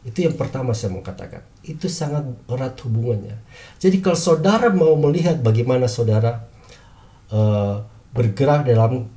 [0.06, 1.42] Itu yang pertama saya mau katakan.
[1.66, 3.42] Itu sangat erat hubungannya.
[3.82, 6.46] Jadi kalau saudara mau melihat bagaimana saudara
[7.34, 7.82] uh,
[8.14, 9.10] bergerak dalam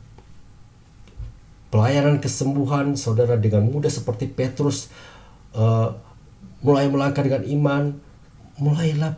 [1.68, 4.88] pelayanan kesembuhan saudara dengan mudah seperti Petrus
[5.52, 5.92] uh,
[6.64, 7.82] mulai melangkah dengan iman
[8.58, 9.14] mulailah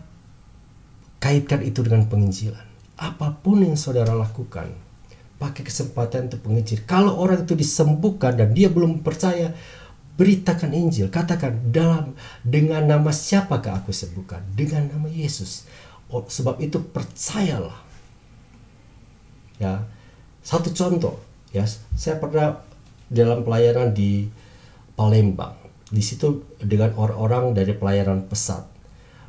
[1.22, 2.66] kaitkan itu dengan penginjilan.
[3.00, 4.68] Apa pun yang saudara lakukan
[5.40, 6.84] pakai kesempatan untuk penginjil.
[6.84, 9.56] Kalau orang itu disembuhkan dan dia belum percaya
[10.20, 11.08] beritakan Injil.
[11.08, 12.12] Katakan dalam
[12.44, 14.52] dengan nama siapakah aku sembuhkan?
[14.52, 15.64] Dengan nama Yesus.
[16.12, 17.80] Oh, sebab itu percayalah.
[19.56, 19.88] Ya
[20.40, 22.62] satu contoh ya saya pernah
[23.10, 24.30] dalam pelayanan di
[24.94, 25.58] Palembang.
[25.90, 28.62] Di situ dengan orang-orang dari pelayanan pesat.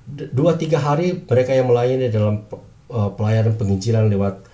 [0.07, 2.45] Dua tiga hari mereka yang melayani dalam
[2.91, 4.45] uh, pelayanan penginjilan lewat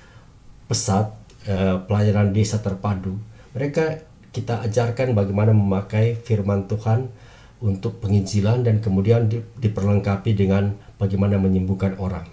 [0.72, 1.12] pesat
[1.52, 3.20] uh, pelayanan desa terpadu.
[3.52, 7.10] Mereka kita ajarkan bagaimana memakai firman Tuhan
[7.58, 12.30] untuk penginjilan dan kemudian di, diperlengkapi dengan bagaimana menyembuhkan orang.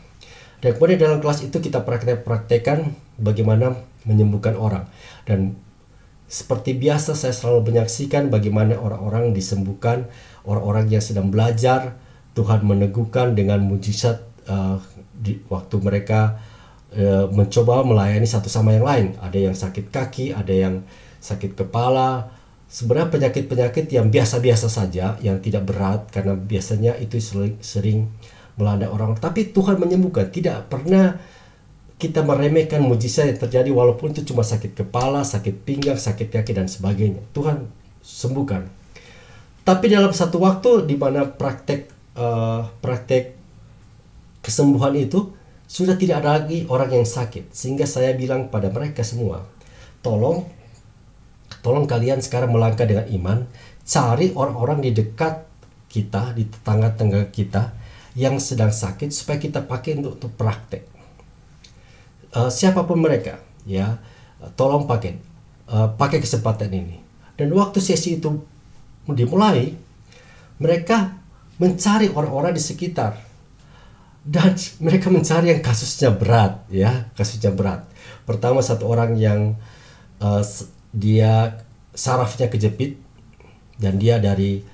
[0.61, 3.73] Dan kemudian dalam kelas itu kita praktek-praktekan bagaimana
[4.04, 4.88] menyembuhkan orang.
[5.24, 5.56] Dan
[6.24, 10.08] seperti biasa saya selalu menyaksikan bagaimana orang-orang disembuhkan,
[10.48, 12.00] orang-orang yang sedang belajar,
[12.34, 14.80] Tuhan meneguhkan dengan mujizat uh,
[15.14, 16.40] di waktu mereka
[16.96, 19.06] uh, mencoba melayani satu sama yang lain.
[19.22, 20.82] Ada yang sakit kaki, ada yang
[21.22, 22.34] sakit kepala.
[22.66, 28.10] Sebenarnya penyakit-penyakit yang biasa-biasa saja, yang tidak berat karena biasanya itu sering, sering
[28.58, 29.14] melanda orang.
[29.14, 31.14] Tapi Tuhan menyembuhkan, tidak pernah
[31.94, 36.66] kita meremehkan mujizat yang terjadi walaupun itu cuma sakit kepala, sakit pinggang, sakit kaki dan
[36.66, 37.22] sebagainya.
[37.30, 37.70] Tuhan
[38.02, 38.66] sembuhkan.
[39.64, 43.33] Tapi dalam satu waktu di mana praktek uh, praktek
[44.44, 45.33] kesembuhan itu
[45.64, 49.48] sudah tidak ada lagi orang yang sakit sehingga saya bilang pada mereka semua
[50.04, 50.44] tolong
[51.64, 53.48] tolong kalian sekarang melangkah dengan iman
[53.88, 55.48] cari orang-orang di dekat
[55.88, 57.72] kita di tetangga-tetangga kita
[58.14, 60.93] yang sedang sakit supaya kita pakai untuk, untuk praktek
[62.35, 63.97] uh, siapa pun mereka ya
[64.59, 65.16] tolong pakai
[65.70, 66.99] uh, pakai kesempatan ini.
[67.35, 68.31] Dan waktu sesi itu
[69.11, 69.75] dimulai
[70.62, 71.18] mereka
[71.59, 73.18] mencari orang-orang di sekitar.
[74.25, 77.85] Dan mereka mencari yang kasusnya berat ya kasusnya berat.
[78.25, 79.57] Pertama satu orang yang
[80.20, 80.42] uh,
[80.94, 81.61] dia
[81.92, 82.97] sarafnya kejepit
[83.77, 84.64] dan dia dari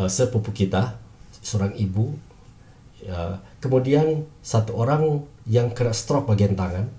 [0.00, 0.96] uh, sepupu kita
[1.44, 2.16] seorang ibu.
[3.04, 6.90] Ya, kemudian satu orang yang kena stroke bagian tangan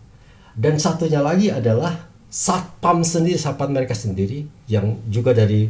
[0.57, 5.69] dan satunya lagi adalah satpam sendiri satpam mereka sendiri yang juga dari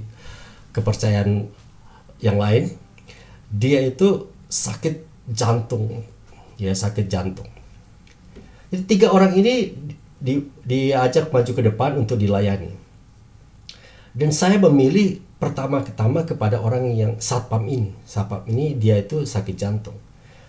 [0.71, 1.45] kepercayaan
[2.23, 2.73] yang lain
[3.52, 6.02] dia itu sakit jantung
[6.58, 7.47] ya sakit jantung.
[8.67, 9.71] Jadi tiga orang ini
[10.19, 12.73] di, diajak maju ke depan untuk dilayani.
[14.17, 17.93] Dan saya memilih pertama-tama kepada orang yang satpam ini.
[18.04, 19.95] Satpam ini dia itu sakit jantung.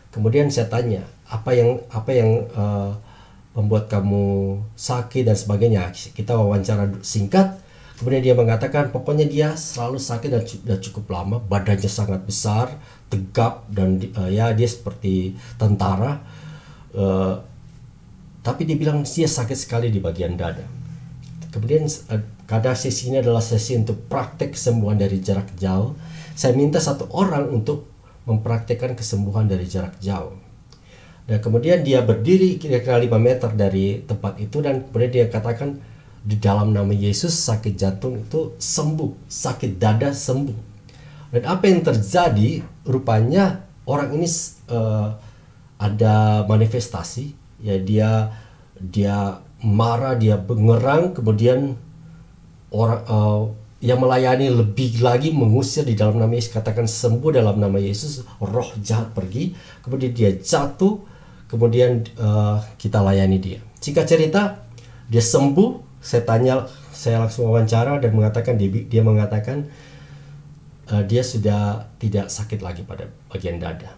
[0.09, 2.97] Kemudian saya tanya, apa yang apa yang uh,
[3.57, 5.91] membuat kamu sakit dan sebagainya.
[5.93, 7.59] Kita wawancara singkat.
[7.99, 12.79] Kemudian dia mengatakan pokoknya dia selalu sakit dan sudah cukup lama, badannya sangat besar,
[13.11, 16.23] tegap dan uh, ya dia seperti tentara.
[16.95, 17.43] Uh,
[18.47, 20.63] tapi dia bilang dia sakit sekali di bagian dada.
[21.51, 25.99] Kemudian uh, kadang sesi ini adalah sesi untuk praktek kesembuhan dari jarak jauh.
[26.39, 27.91] Saya minta satu orang untuk
[28.31, 30.48] mempraktekkan kesembuhan dari jarak jauh.
[31.29, 35.77] Dan kemudian dia berdiri kira-kira 5 meter dari tempat itu dan kemudian dia katakan
[36.25, 40.59] di dalam nama Yesus sakit jantung itu sembuh, sakit dada sembuh.
[41.37, 44.25] Dan apa yang terjadi rupanya orang ini
[44.73, 45.13] uh,
[45.77, 48.33] ada manifestasi ya dia
[48.81, 51.77] dia marah, dia mengerang kemudian
[52.73, 53.43] orang uh,
[53.85, 58.73] yang melayani lebih lagi mengusir di dalam nama Yesus katakan sembuh dalam nama Yesus roh
[58.83, 59.55] jahat pergi
[59.87, 61.18] kemudian dia jatuh
[61.49, 63.61] kemudian uh, kita layani dia.
[63.81, 64.63] Jika cerita
[65.09, 69.67] dia sembuh, saya tanya, saya langsung wawancara dan mengatakan dia, dia mengatakan
[70.93, 73.97] uh, dia sudah tidak sakit lagi pada bagian dada.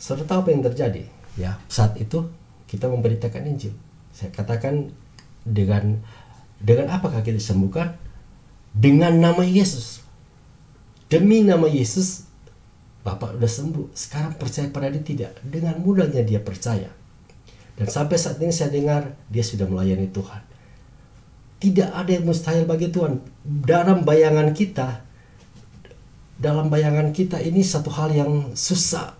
[0.00, 1.04] Serta apa yang terjadi?
[1.36, 2.30] Ya, saat itu
[2.70, 3.74] kita memberitakan Injil.
[4.14, 4.94] Saya katakan
[5.44, 6.00] dengan
[6.62, 7.98] dengan apakah kita disembuhkan?
[8.70, 10.06] Dengan nama Yesus.
[11.10, 12.29] Demi nama Yesus
[13.00, 15.32] Bapak udah sembuh, sekarang percaya pada dia tidak.
[15.40, 16.92] Dengan mudahnya dia percaya.
[17.80, 20.42] Dan sampai saat ini saya dengar dia sudah melayani Tuhan.
[21.60, 23.24] Tidak ada yang mustahil bagi Tuhan.
[23.44, 25.00] Dalam bayangan kita,
[26.40, 29.16] dalam bayangan kita ini satu hal yang susah.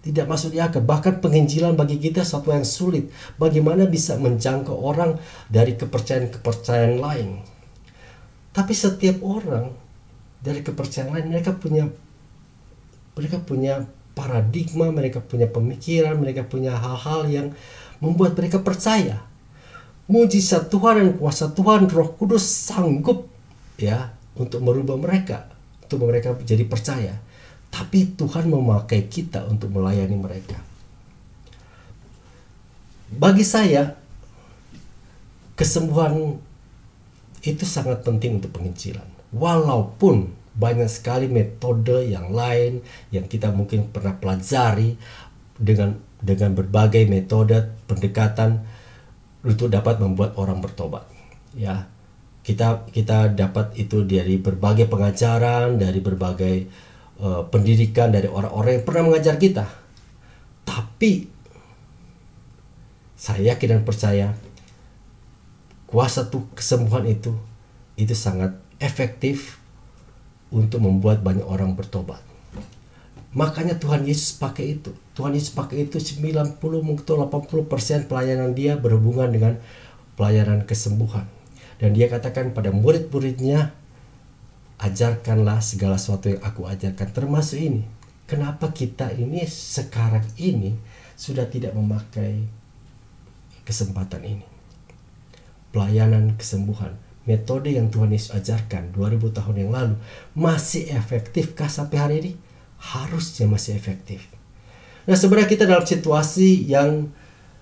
[0.00, 0.80] Tidak masuk di akal.
[0.80, 3.12] Bahkan penginjilan bagi kita satu yang sulit.
[3.36, 5.20] Bagaimana bisa menjangkau orang
[5.52, 7.44] dari kepercayaan-kepercayaan lain.
[8.56, 9.76] Tapi setiap orang
[10.40, 11.84] dari kepercayaan lain mereka punya
[13.20, 13.84] mereka punya
[14.16, 17.46] paradigma, mereka punya pemikiran, mereka punya hal-hal yang
[18.00, 19.20] membuat mereka percaya.
[20.08, 23.30] Mujizat Tuhan dan kuasa Tuhan Roh Kudus sanggup
[23.78, 25.52] ya untuk merubah mereka,
[25.84, 27.14] untuk mereka jadi percaya.
[27.70, 30.58] Tapi Tuhan memakai kita untuk melayani mereka.
[33.14, 33.94] Bagi saya
[35.54, 36.40] kesembuhan
[37.46, 39.06] itu sangat penting untuk penginjilan.
[39.30, 42.82] Walaupun banyak sekali metode yang lain
[43.14, 44.98] yang kita mungkin pernah pelajari
[45.54, 48.66] dengan dengan berbagai metode pendekatan
[49.46, 51.06] untuk dapat membuat orang bertobat
[51.54, 51.86] ya.
[52.40, 56.56] Kita kita dapat itu dari berbagai pengajaran dari berbagai
[57.20, 59.68] uh, pendidikan dari orang-orang yang pernah mengajar kita.
[60.64, 61.28] Tapi
[63.20, 64.32] saya yakin dan percaya
[65.84, 67.36] kuasa tuh kesembuhan itu
[68.00, 69.59] itu sangat efektif
[70.50, 72.18] untuk membuat banyak orang bertobat.
[73.30, 74.90] Makanya Tuhan Yesus pakai itu.
[75.14, 79.54] Tuhan Yesus pakai itu 90 mungkin 80 persen pelayanan dia berhubungan dengan
[80.18, 81.30] pelayanan kesembuhan.
[81.78, 83.70] Dan dia katakan pada murid-muridnya,
[84.82, 87.08] ajarkanlah segala sesuatu yang aku ajarkan.
[87.14, 87.82] Termasuk ini.
[88.26, 90.74] Kenapa kita ini sekarang ini
[91.14, 92.46] sudah tidak memakai
[93.62, 94.46] kesempatan ini.
[95.70, 96.98] Pelayanan kesembuhan
[97.30, 99.94] metode yang Tuhan Yesus ajarkan 2000 tahun yang lalu
[100.34, 102.32] masih efektifkah sampai hari ini?
[102.82, 104.26] Harusnya masih efektif.
[105.06, 107.14] Nah, sebenarnya kita dalam situasi yang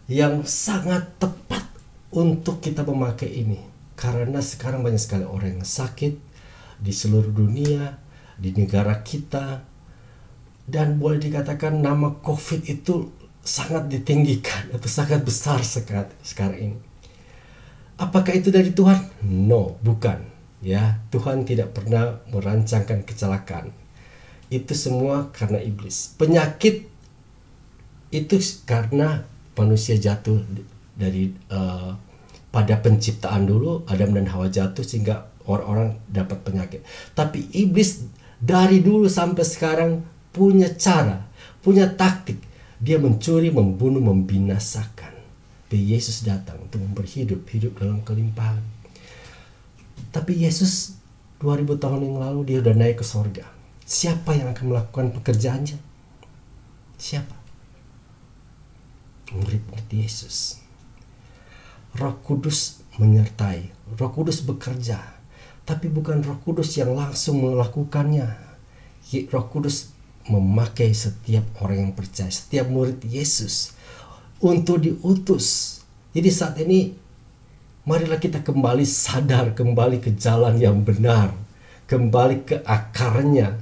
[0.09, 1.69] yang sangat tepat
[2.17, 3.61] untuk kita memakai ini.
[3.93, 6.17] Karena sekarang banyak sekali orang yang sakit
[6.81, 8.01] di seluruh dunia,
[8.41, 9.69] di negara kita.
[10.69, 16.88] Dan boleh dikatakan nama COVID itu sangat ditinggikan atau sangat besar sekarang ini
[17.99, 19.27] Apakah itu dari Tuhan?
[19.27, 20.23] No, bukan.
[20.63, 23.75] Ya, Tuhan tidak pernah merancangkan kecelakaan.
[24.49, 26.15] Itu semua karena iblis.
[26.15, 26.87] Penyakit
[28.15, 29.27] itu karena
[29.59, 30.41] manusia jatuh
[30.95, 31.93] dari uh,
[32.49, 36.81] pada penciptaan dulu Adam dan Hawa jatuh sehingga orang-orang dapat penyakit.
[37.19, 38.07] Tapi iblis
[38.39, 39.91] dari dulu sampai sekarang
[40.31, 41.27] punya cara,
[41.61, 42.39] punya taktik.
[42.79, 45.18] Dia mencuri, membunuh, membinasakan.
[45.69, 48.65] Tapi Yesus datang untuk memberi hidup, hidup dalam kelimpahan.
[50.09, 50.97] Tapi Yesus
[51.45, 53.45] 2000 tahun yang lalu dia sudah naik ke sorga.
[53.85, 55.77] Siapa yang akan melakukan pekerjaannya?
[56.97, 57.37] Siapa?
[59.37, 60.57] Murid-murid Yesus.
[62.01, 63.69] Roh Kudus menyertai.
[64.01, 65.05] Roh Kudus bekerja.
[65.69, 68.25] Tapi bukan Roh Kudus yang langsung melakukannya.
[69.29, 69.93] Roh Kudus
[70.33, 73.77] memakai setiap orang yang percaya, setiap murid Yesus
[74.39, 75.79] untuk diutus.
[76.15, 76.95] Jadi saat ini
[77.85, 81.35] marilah kita kembali sadar, kembali ke jalan yang benar,
[81.91, 83.59] kembali ke akarnya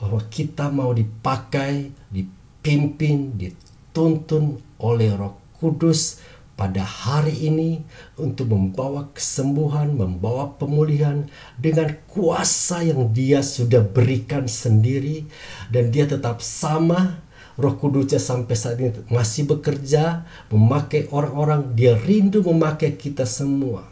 [0.00, 6.24] bahwa kita mau dipakai, dipimpin, dituntun oleh Roh Kudus
[6.56, 7.80] pada hari ini
[8.20, 15.24] untuk membawa kesembuhan, membawa pemulihan dengan kuasa yang Dia sudah berikan sendiri
[15.72, 17.20] dan Dia tetap sama
[17.60, 23.84] Roh Kudusnya sampai saat ini masih bekerja memakai orang-orang dia rindu memakai kita semua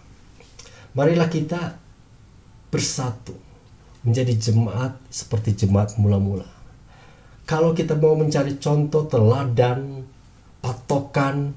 [0.97, 1.77] marilah kita
[2.73, 3.37] bersatu
[4.03, 6.49] menjadi jemaat seperti jemaat mula-mula
[7.45, 10.05] kalau kita mau mencari contoh teladan
[10.61, 11.53] patokan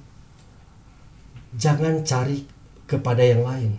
[1.56, 2.48] jangan cari
[2.88, 3.72] kepada yang lain.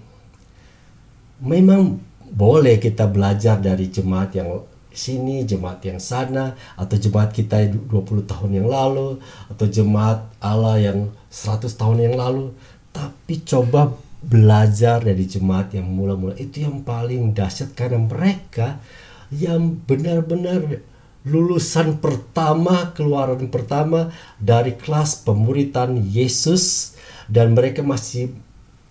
[1.42, 2.00] Memang
[2.32, 4.64] boleh kita belajar dari jemaat yang
[4.94, 9.20] sini, jemaat yang sana, atau jemaat kita 20 tahun yang lalu,
[9.50, 12.52] atau jemaat Allah yang 100 tahun yang lalu.
[12.92, 18.78] Tapi coba belajar dari jemaat yang mula-mula itu yang paling dahsyat karena mereka
[19.34, 20.84] yang benar-benar
[21.22, 26.94] lulusan pertama, keluaran pertama dari kelas pemuritan Yesus
[27.30, 28.34] dan mereka masih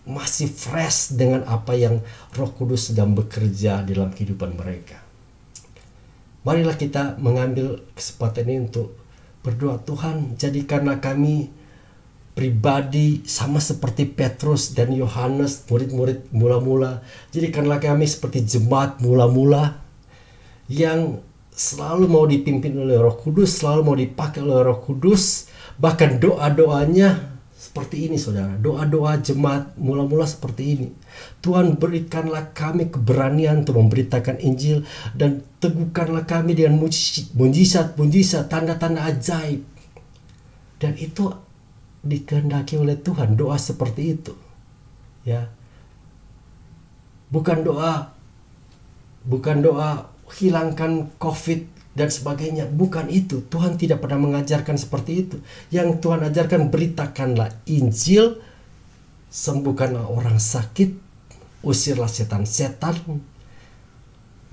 [0.07, 2.01] masih fresh dengan apa yang
[2.33, 5.00] Roh Kudus sedang bekerja dalam kehidupan mereka.
[6.41, 8.97] Marilah kita mengambil kesempatan ini untuk
[9.45, 11.53] berdoa Tuhan jadikanlah kami
[12.33, 17.05] pribadi sama seperti Petrus dan Yohanes murid-murid mula-mula.
[17.29, 19.77] Jadikanlah kami seperti jemaat mula-mula
[20.65, 21.21] yang
[21.51, 25.51] selalu mau dipimpin oleh Roh Kudus selalu mau dipakai oleh Roh Kudus.
[25.77, 27.30] Bahkan doa-doanya
[27.71, 28.51] seperti ini saudara.
[28.59, 30.87] Doa-doa jemaat mula-mula seperti ini.
[31.39, 34.83] Tuhan berikanlah kami keberanian untuk memberitakan Injil
[35.15, 39.63] dan teguhkanlah kami dengan mujizat-mujizat, tanda-tanda ajaib.
[40.83, 41.31] Dan itu
[42.03, 44.35] dikehendaki oleh Tuhan, doa seperti itu.
[45.23, 45.47] Ya.
[47.31, 48.11] Bukan doa
[49.23, 52.67] bukan doa hilangkan Covid dan sebagainya.
[52.71, 53.43] Bukan itu.
[53.47, 55.37] Tuhan tidak pernah mengajarkan seperti itu.
[55.69, 58.39] Yang Tuhan ajarkan beritakanlah Injil,
[59.27, 60.95] sembuhkanlah orang sakit,
[61.63, 62.95] usirlah setan-setan,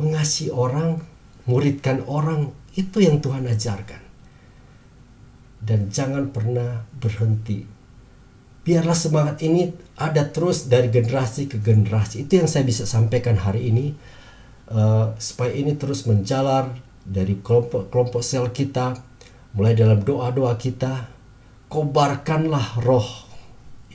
[0.03, 0.99] mengasihi orang,
[1.47, 2.51] muridkan orang.
[2.75, 4.03] Itu yang Tuhan ajarkan.
[5.59, 7.67] Dan jangan pernah berhenti.
[8.63, 12.29] Biarlah semangat ini ada terus dari generasi ke generasi.
[12.29, 13.87] Itu yang saya bisa sampaikan hari ini.
[14.69, 16.77] Uh, supaya ini terus menjalar
[17.09, 18.93] dari kelompok-kelompok sel kita,
[19.57, 21.09] mulai dalam doa-doa kita,
[21.73, 23.09] kobarkanlah roh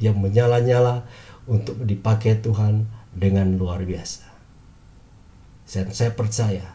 [0.01, 1.05] yang menyala-nyala
[1.45, 4.25] untuk dipakai Tuhan dengan luar biasa.
[5.69, 6.65] Dan saya percaya,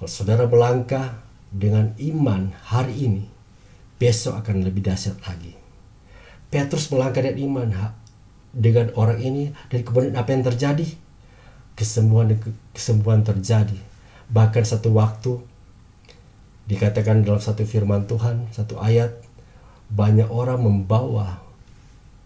[0.00, 1.20] kalau saudara melangkah
[1.52, 3.24] dengan iman hari ini,
[4.00, 5.56] besok akan lebih dahsyat lagi.
[6.48, 7.68] Petrus melangkah dengan iman
[8.50, 10.88] dengan orang ini, dan kemudian apa yang terjadi?
[11.78, 12.34] Kesembuhan
[12.74, 13.78] kesembuhan terjadi.
[14.30, 15.49] Bahkan satu waktu
[16.70, 19.10] Dikatakan dalam satu firman Tuhan, satu ayat,
[19.90, 21.42] banyak orang membawa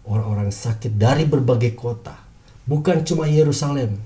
[0.05, 2.13] orang-orang sakit dari berbagai kota,
[2.69, 3.97] bukan cuma Yerusalem,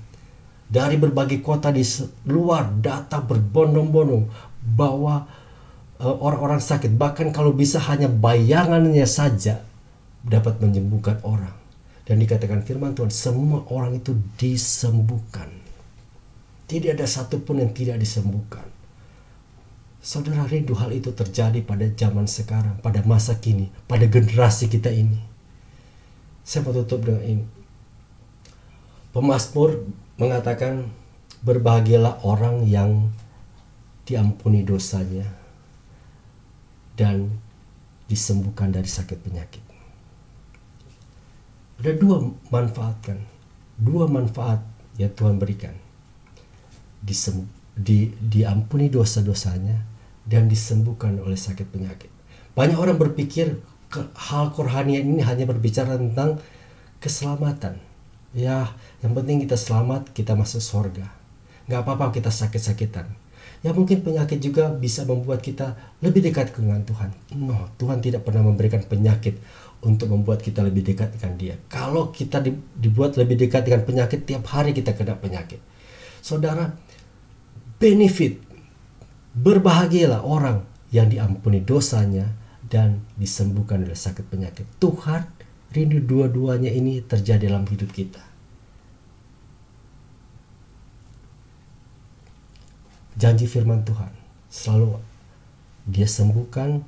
[0.64, 1.84] dari berbagai kota di
[2.24, 4.32] luar datang berbondong-bondong
[4.64, 5.28] bawa
[6.00, 6.88] eh, orang-orang sakit.
[6.88, 9.60] Bahkan kalau bisa hanya bayangannya saja
[10.24, 11.52] dapat menyembuhkan orang.
[12.08, 15.52] Dan dikatakan firman Tuhan semua orang itu disembuhkan.
[16.64, 18.79] Tidak ada satupun yang tidak disembuhkan
[20.00, 25.20] Saudara rindu hal itu terjadi pada zaman sekarang, pada masa kini, pada generasi kita ini.
[26.40, 27.44] Saya mau tutup dengan ini.
[29.12, 29.84] Pemasmur
[30.16, 30.88] mengatakan,
[31.44, 33.12] berbahagialah orang yang
[34.08, 35.28] diampuni dosanya
[36.96, 37.28] dan
[38.08, 39.64] disembuhkan dari sakit penyakit.
[41.76, 43.20] Ada dua manfaat kan,
[43.76, 44.64] dua manfaat
[44.96, 45.76] yang Tuhan berikan.
[47.04, 47.44] Disem,
[47.76, 49.89] di, diampuni dosa-dosanya
[50.30, 52.06] dan disembuhkan oleh sakit penyakit.
[52.54, 53.58] Banyak orang berpikir
[54.14, 56.38] hal kerohanian ini hanya berbicara tentang
[57.02, 57.82] keselamatan.
[58.30, 58.70] Ya,
[59.02, 61.10] yang penting kita selamat, kita masuk surga.
[61.66, 63.10] Gak apa-apa kita sakit-sakitan.
[63.60, 67.10] Ya mungkin penyakit juga bisa membuat kita lebih dekat dengan Tuhan.
[67.36, 69.36] No, Tuhan tidak pernah memberikan penyakit
[69.84, 71.54] untuk membuat kita lebih dekat dengan Dia.
[71.68, 72.40] Kalau kita
[72.80, 75.60] dibuat lebih dekat dengan penyakit, tiap hari kita kena penyakit.
[76.24, 76.72] Saudara,
[77.76, 78.40] benefit
[79.30, 82.34] Berbahagialah orang yang diampuni dosanya
[82.66, 84.66] dan disembuhkan dari sakit penyakit.
[84.82, 85.26] Tuhan
[85.70, 88.22] rindu dua-duanya ini terjadi dalam hidup kita.
[93.20, 94.10] Janji firman Tuhan
[94.48, 94.98] selalu
[95.86, 96.82] dia sembuhkan,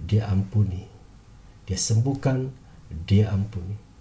[0.00, 0.86] dia ampuni.
[1.68, 2.50] Dia sembuhkan,
[3.06, 3.91] dia ampuni.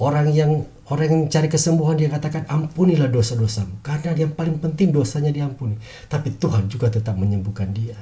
[0.00, 5.28] Orang yang orang yang cari kesembuhan dia katakan ampunilah dosa-dosamu karena yang paling penting dosanya
[5.28, 5.76] diampuni.
[6.08, 8.00] Tapi Tuhan juga tetap menyembuhkan dia.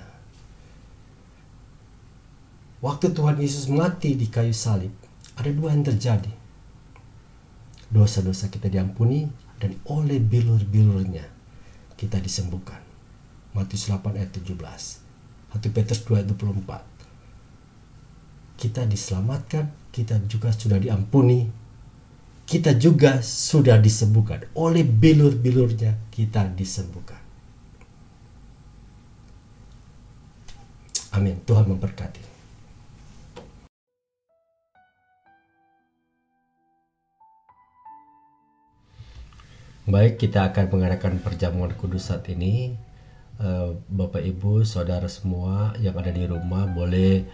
[2.78, 4.94] Waktu Tuhan Yesus mati di kayu salib,
[5.34, 6.30] ada dua yang terjadi.
[7.90, 9.26] Dosa-dosa kita diampuni
[9.58, 11.26] dan oleh bilur-bilurnya
[11.98, 12.78] kita disembuhkan.
[13.58, 14.54] Matius 8 ayat 17.
[14.54, 16.78] 1 Petrus 2 ayat 24.
[18.54, 21.50] Kita diselamatkan, kita juga sudah diampuni,
[22.48, 24.48] kita juga sudah disembuhkan.
[24.56, 27.20] Oleh bilur-bilurnya kita disembuhkan.
[31.12, 31.36] Amin.
[31.44, 32.24] Tuhan memberkati.
[39.88, 42.76] Baik, kita akan mengadakan perjamuan kudus saat ini.
[43.40, 47.24] Eh, Bapak, Ibu, saudara semua yang ada di rumah boleh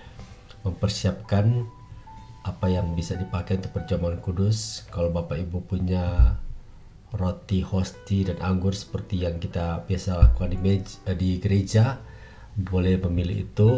[0.63, 1.67] mempersiapkan
[2.45, 4.85] apa yang bisa dipakai untuk perjamuan kudus.
[4.93, 6.37] Kalau Bapak Ibu punya
[7.17, 11.99] roti hosti dan anggur seperti yang kita biasa lakukan di, meja, eh, di gereja,
[12.55, 13.71] boleh memilih itu.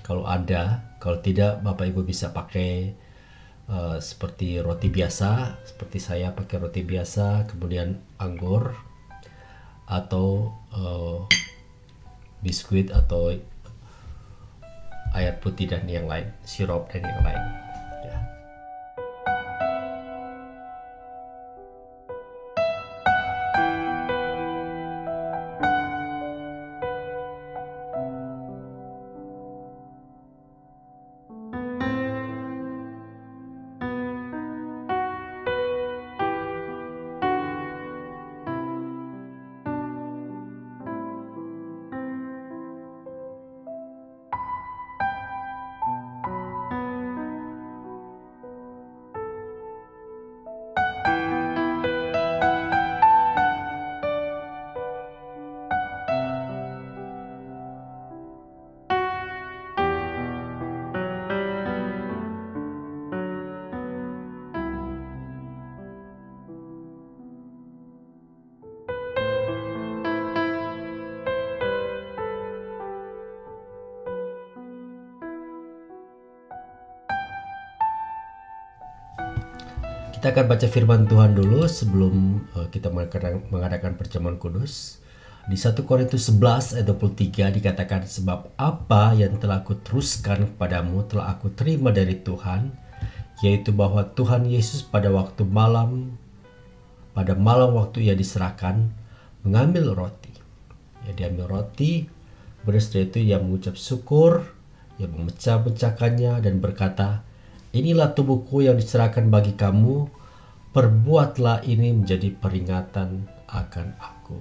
[0.00, 2.96] Kalau ada, kalau tidak Bapak Ibu bisa pakai
[3.70, 8.74] uh, seperti roti biasa seperti saya pakai roti biasa kemudian anggur
[9.86, 11.26] atau uh,
[12.42, 13.34] biskuit atau
[15.14, 17.65] air putih dan yang lain sirup dan yang lain
[80.16, 82.88] Kita akan baca firman Tuhan dulu sebelum uh, kita
[83.52, 84.96] mengadakan perjamuan kudus.
[85.44, 91.36] Di 1 Korintus 11 ayat 23 dikatakan sebab apa yang telah aku teruskan kepadamu telah
[91.36, 92.72] aku terima dari Tuhan
[93.44, 96.16] yaitu bahwa Tuhan Yesus pada waktu malam
[97.12, 98.88] pada malam waktu ia diserahkan
[99.44, 100.32] mengambil roti.
[101.04, 102.08] Ya diambil roti,
[102.64, 104.48] kemudian itu ia mengucap syukur,
[104.96, 107.20] ia memecah-pecahkannya dan berkata,
[107.76, 110.08] Inilah tubuhku yang diserahkan bagi kamu,
[110.72, 114.40] perbuatlah ini menjadi peringatan akan aku.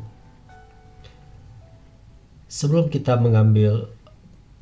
[2.47, 3.91] Sebelum kita mengambil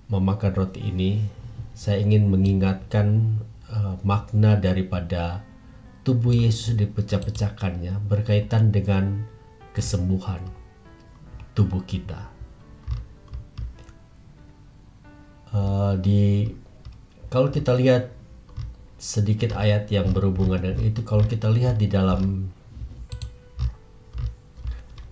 [0.10, 1.22] memakan roti ini,
[1.78, 3.38] saya ingin mengingatkan
[3.70, 5.46] uh, makna daripada
[6.02, 9.22] tubuh Yesus dipecah-pecahkannya berkaitan dengan
[9.78, 10.42] kesembuhan
[11.54, 12.26] tubuh kita.
[15.54, 16.50] Uh, di
[17.30, 18.23] kalau kita lihat
[19.04, 22.48] sedikit ayat yang berhubungan dengan itu kalau kita lihat di dalam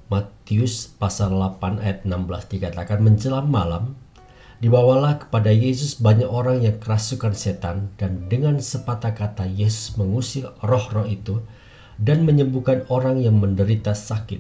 [0.08, 4.00] Matius pasal 8 ayat 16 dikatakan menjelang malam
[4.64, 11.04] dibawalah kepada Yesus banyak orang yang kerasukan setan dan dengan sepatah kata Yesus mengusir roh-roh
[11.04, 11.44] itu
[12.00, 14.40] dan menyembuhkan orang yang menderita sakit.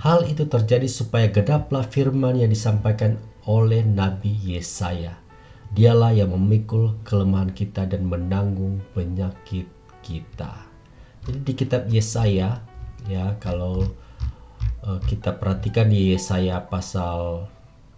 [0.00, 5.21] Hal itu terjadi supaya gedaplah firman yang disampaikan oleh Nabi Yesaya.
[5.72, 9.64] Dialah yang memikul kelemahan kita dan menanggung penyakit
[10.04, 10.68] kita.
[11.24, 12.60] Jadi di kitab Yesaya
[13.08, 13.88] ya kalau
[14.84, 17.48] uh, kita perhatikan di Yesaya pasal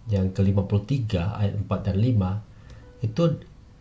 [0.06, 3.22] yang ke-53 ayat 4 dan 5 itu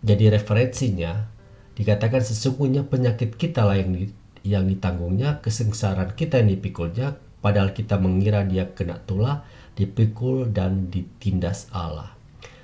[0.01, 1.29] jadi referensinya
[1.77, 4.09] dikatakan sesungguhnya penyakit kita lah yang
[4.43, 11.71] yang ditanggungnya, kesengsaraan kita yang dipikulnya, padahal kita mengira dia kena tulah, dipikul dan ditindas
[11.71, 12.22] Allah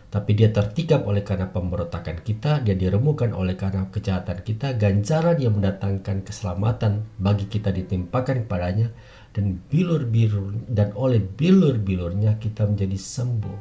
[0.10, 5.54] tapi dia tertikam oleh karena pemberontakan kita, dia diremukan oleh karena kejahatan kita, ganjaran yang
[5.54, 8.90] mendatangkan keselamatan bagi kita ditimpakan kepadanya,
[9.38, 13.60] dan bilur-bilur dan oleh bilur-bilurnya kita menjadi sembuh.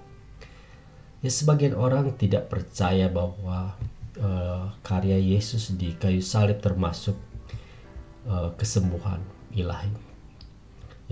[1.21, 3.77] Ya sebagian orang tidak percaya bahwa
[4.17, 7.21] uh, karya Yesus di kayu salib termasuk
[8.25, 9.21] uh, kesembuhan
[9.53, 9.93] ilahi.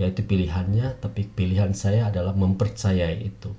[0.01, 3.53] Yaitu pilihannya, tapi pilihan saya adalah mempercayai itu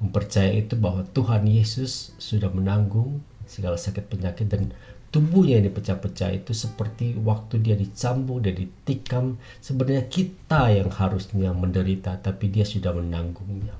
[0.00, 4.74] mempercayai itu bahwa Tuhan Yesus sudah menanggung segala sakit penyakit dan
[5.08, 12.20] tubuhnya yang dipecah-pecah itu seperti waktu dia dicambuk dia ditikam sebenarnya kita yang harusnya menderita
[12.20, 13.72] tapi dia sudah menanggungnya.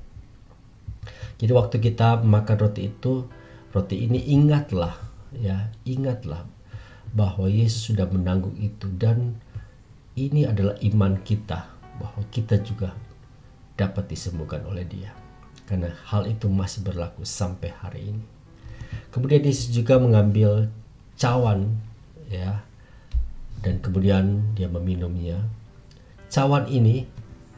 [1.36, 3.28] Jadi waktu kita makan roti itu
[3.76, 4.96] roti ini ingatlah
[5.36, 6.48] ya ingatlah
[7.12, 9.36] bahwa Yesus sudah menanggung itu dan
[10.16, 11.68] ini adalah iman kita
[12.00, 12.96] bahwa kita juga
[13.76, 15.25] dapat disembuhkan oleh dia
[15.66, 18.24] karena hal itu masih berlaku sampai hari ini.
[19.10, 20.70] Kemudian Yesus juga mengambil
[21.18, 21.74] cawan
[22.30, 22.62] ya.
[23.60, 25.42] Dan kemudian dia meminumnya.
[26.30, 27.06] Cawan ini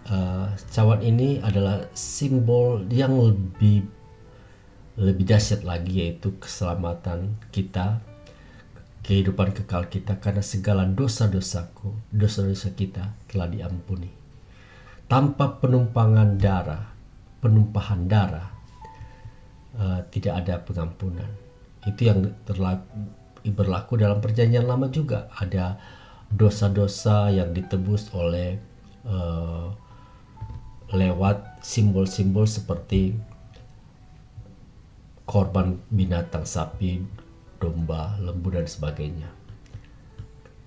[0.08, 3.84] uh, cawan ini adalah simbol yang lebih
[4.98, 8.02] lebih dahsyat lagi yaitu keselamatan kita
[9.06, 14.10] kehidupan kekal kita karena segala dosa-dosaku dosa-dosa kita telah diampuni.
[15.08, 16.97] Tanpa penumpangan darah
[17.38, 18.50] penumpahan darah
[19.78, 21.30] uh, tidak ada pengampunan
[21.86, 22.86] itu yang terlaku
[23.46, 25.78] berlaku dalam perjanjian lama juga ada
[26.28, 28.60] dosa-dosa yang ditebus oleh
[29.08, 29.72] uh,
[30.92, 33.16] lewat simbol-simbol seperti
[35.28, 37.04] korban binatang sapi,
[37.60, 39.28] domba, lembu dan sebagainya.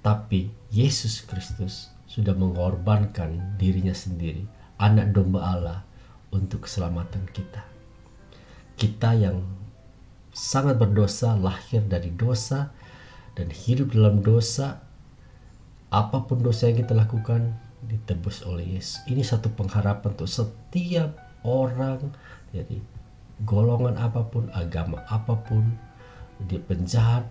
[0.05, 4.45] Tapi Yesus Kristus sudah mengorbankan dirinya sendiri,
[4.77, 5.79] anak domba Allah
[6.31, 7.61] untuk keselamatan kita.
[8.79, 9.43] Kita yang
[10.31, 12.71] sangat berdosa, lahir dari dosa,
[13.35, 14.79] dan hidup dalam dosa.
[15.91, 17.51] Apa pun dosa yang kita lakukan
[17.83, 19.03] ditebus oleh Yesus.
[19.11, 22.15] Ini satu pengharapan untuk setiap orang,
[22.55, 22.79] jadi
[23.43, 25.75] golongan apa pun, agama apa pun,
[26.47, 27.27] dia penjahat,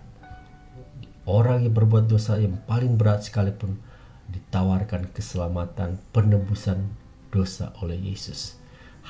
[1.24, 3.80] orang yang berbuat dosa yang paling berat sekalipun
[4.28, 6.86] ditawarkan keselamatan penebusan
[7.32, 8.59] dosa oleh Yesus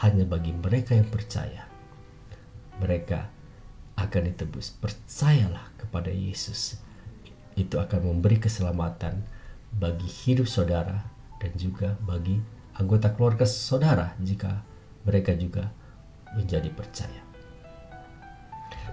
[0.01, 1.71] hanya bagi mereka yang percaya
[2.81, 3.29] mereka
[4.01, 4.73] akan ditebus.
[4.81, 6.81] Percayalah kepada Yesus.
[7.55, 9.21] Itu akan memberi keselamatan
[9.77, 11.05] bagi hidup saudara
[11.39, 12.41] dan juga bagi
[12.81, 14.65] anggota keluarga saudara jika
[15.05, 15.69] mereka juga
[16.33, 17.23] menjadi percaya.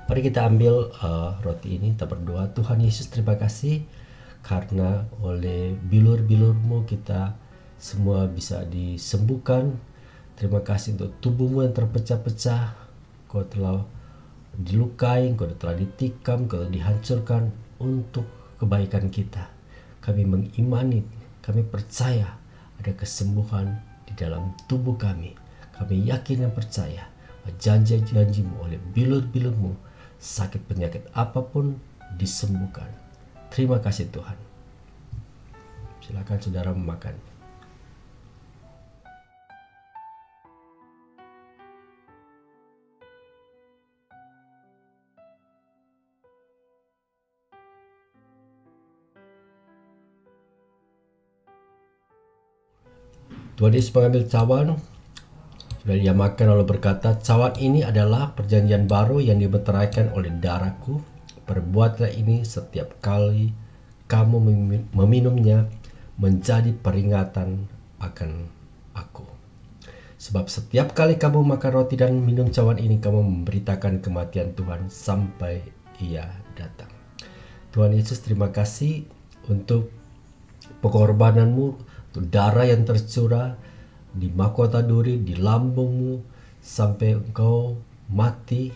[0.08, 2.52] Mari kita ambil uh, roti ini, kita berdoa.
[2.52, 3.84] Tuhan Yesus terima kasih
[4.44, 7.36] karena oleh bilur-bilurmu kita
[7.76, 9.76] semua bisa disembuhkan.
[10.38, 12.64] Terima kasih untuk tubuhmu yang terpecah-pecah.
[13.26, 13.82] Kau telah
[14.54, 17.50] dilukai, engkau telah ditikam, engkau telah dihancurkan
[17.82, 18.30] untuk
[18.62, 19.50] kebaikan kita.
[20.00, 21.02] Kami mengimani,
[21.42, 22.38] kami percaya
[22.78, 25.34] ada kesembuhan di dalam tubuh kami.
[25.74, 27.18] Kami yakin dan percaya
[27.56, 29.72] janji-janjimu oleh bilur-bilurmu
[30.20, 31.80] sakit penyakit apa pun
[32.20, 32.90] disembuhkan.
[33.54, 34.36] Terima kasih Tuhan.
[36.04, 37.16] Silakan saudara memakan.
[53.58, 54.78] Tuhan Yesus mengambil cawan.
[55.82, 61.02] Sudah dia makan lalu berkata Cawan ini adalah perjanjian baru yang dimeteraikan oleh darahku.
[61.50, 63.52] Perbuatlah ini setiap kali
[64.06, 64.38] kamu
[64.94, 65.66] meminumnya
[66.18, 67.70] Menjadi peringatan
[68.02, 68.50] akan
[68.98, 69.26] aku.
[70.18, 75.62] Sebab setiap kali kamu makan roti dan minum cawan ini Kamu memberitakan kematian Tuhan sampai
[76.02, 76.26] ia
[76.58, 76.90] datang.
[77.70, 79.06] Tuhan Yesus terima kasih
[79.46, 79.94] untuk
[80.82, 83.58] pengorbananmu darah yang tercurah
[84.14, 86.22] di mahkota duri di lambungmu
[86.58, 87.78] sampai engkau
[88.10, 88.74] mati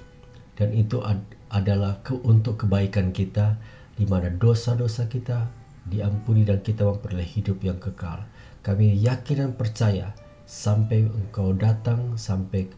[0.53, 3.59] dan itu ad adalah ke untuk kebaikan kita
[3.99, 5.51] di mana dosa-dosa kita
[5.83, 8.23] diampuni dan kita memperoleh hidup yang kekal.
[8.63, 10.15] Kami yakin dan percaya
[10.47, 12.71] sampai engkau datang sampai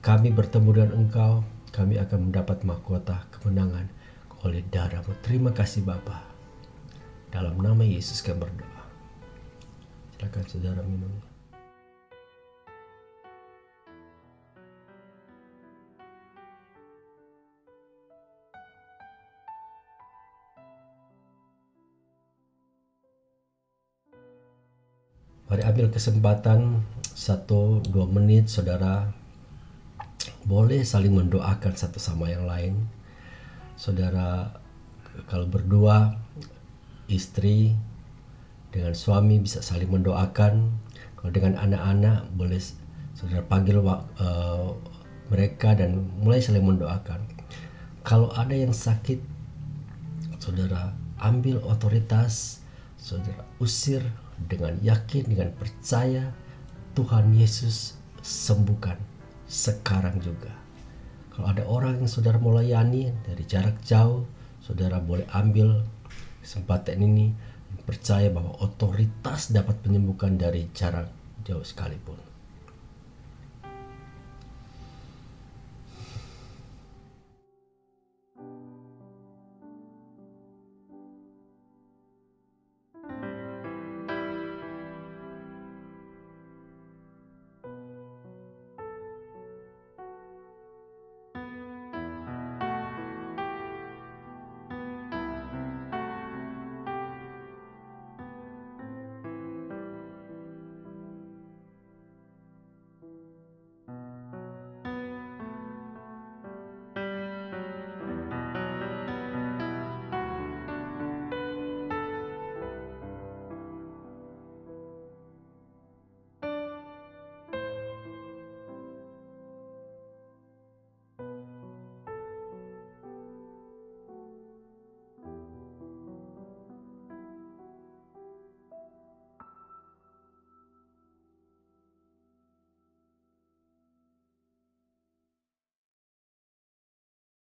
[0.00, 1.32] kami bertemu dengan engkau
[1.74, 3.90] kami akan mendapat mahkota kemenangan
[4.46, 5.12] oleh darahmu.
[5.20, 6.24] Terima kasih Bapa.
[7.28, 8.77] Dalam nama Yesus kami berdoa.
[10.18, 11.14] Silakan saudara minum.
[25.46, 26.82] Mari ambil kesempatan
[27.14, 29.14] satu dua menit saudara
[30.42, 32.90] boleh saling mendoakan satu sama yang lain.
[33.78, 34.50] Saudara
[35.30, 36.18] kalau berdua
[37.06, 37.78] istri
[38.74, 40.72] dengan suami bisa saling mendoakan
[41.18, 42.60] kalau dengan anak-anak boleh
[43.16, 44.72] saudara panggil uh,
[45.28, 47.20] mereka dan mulai saling mendoakan
[48.06, 49.20] kalau ada yang sakit
[50.38, 52.62] saudara ambil otoritas
[52.96, 54.00] saudara usir
[54.46, 56.30] dengan yakin dengan percaya
[56.94, 58.98] Tuhan Yesus sembuhkan
[59.48, 60.52] sekarang juga.
[61.32, 64.26] Kalau ada orang yang saudara mau layani dari jarak jauh,
[64.58, 65.86] saudara boleh ambil
[66.42, 67.32] kesempatan ini
[67.88, 71.08] percaya bahwa otoritas dapat menyembuhkan dari jarak
[71.48, 72.27] jauh sekalipun.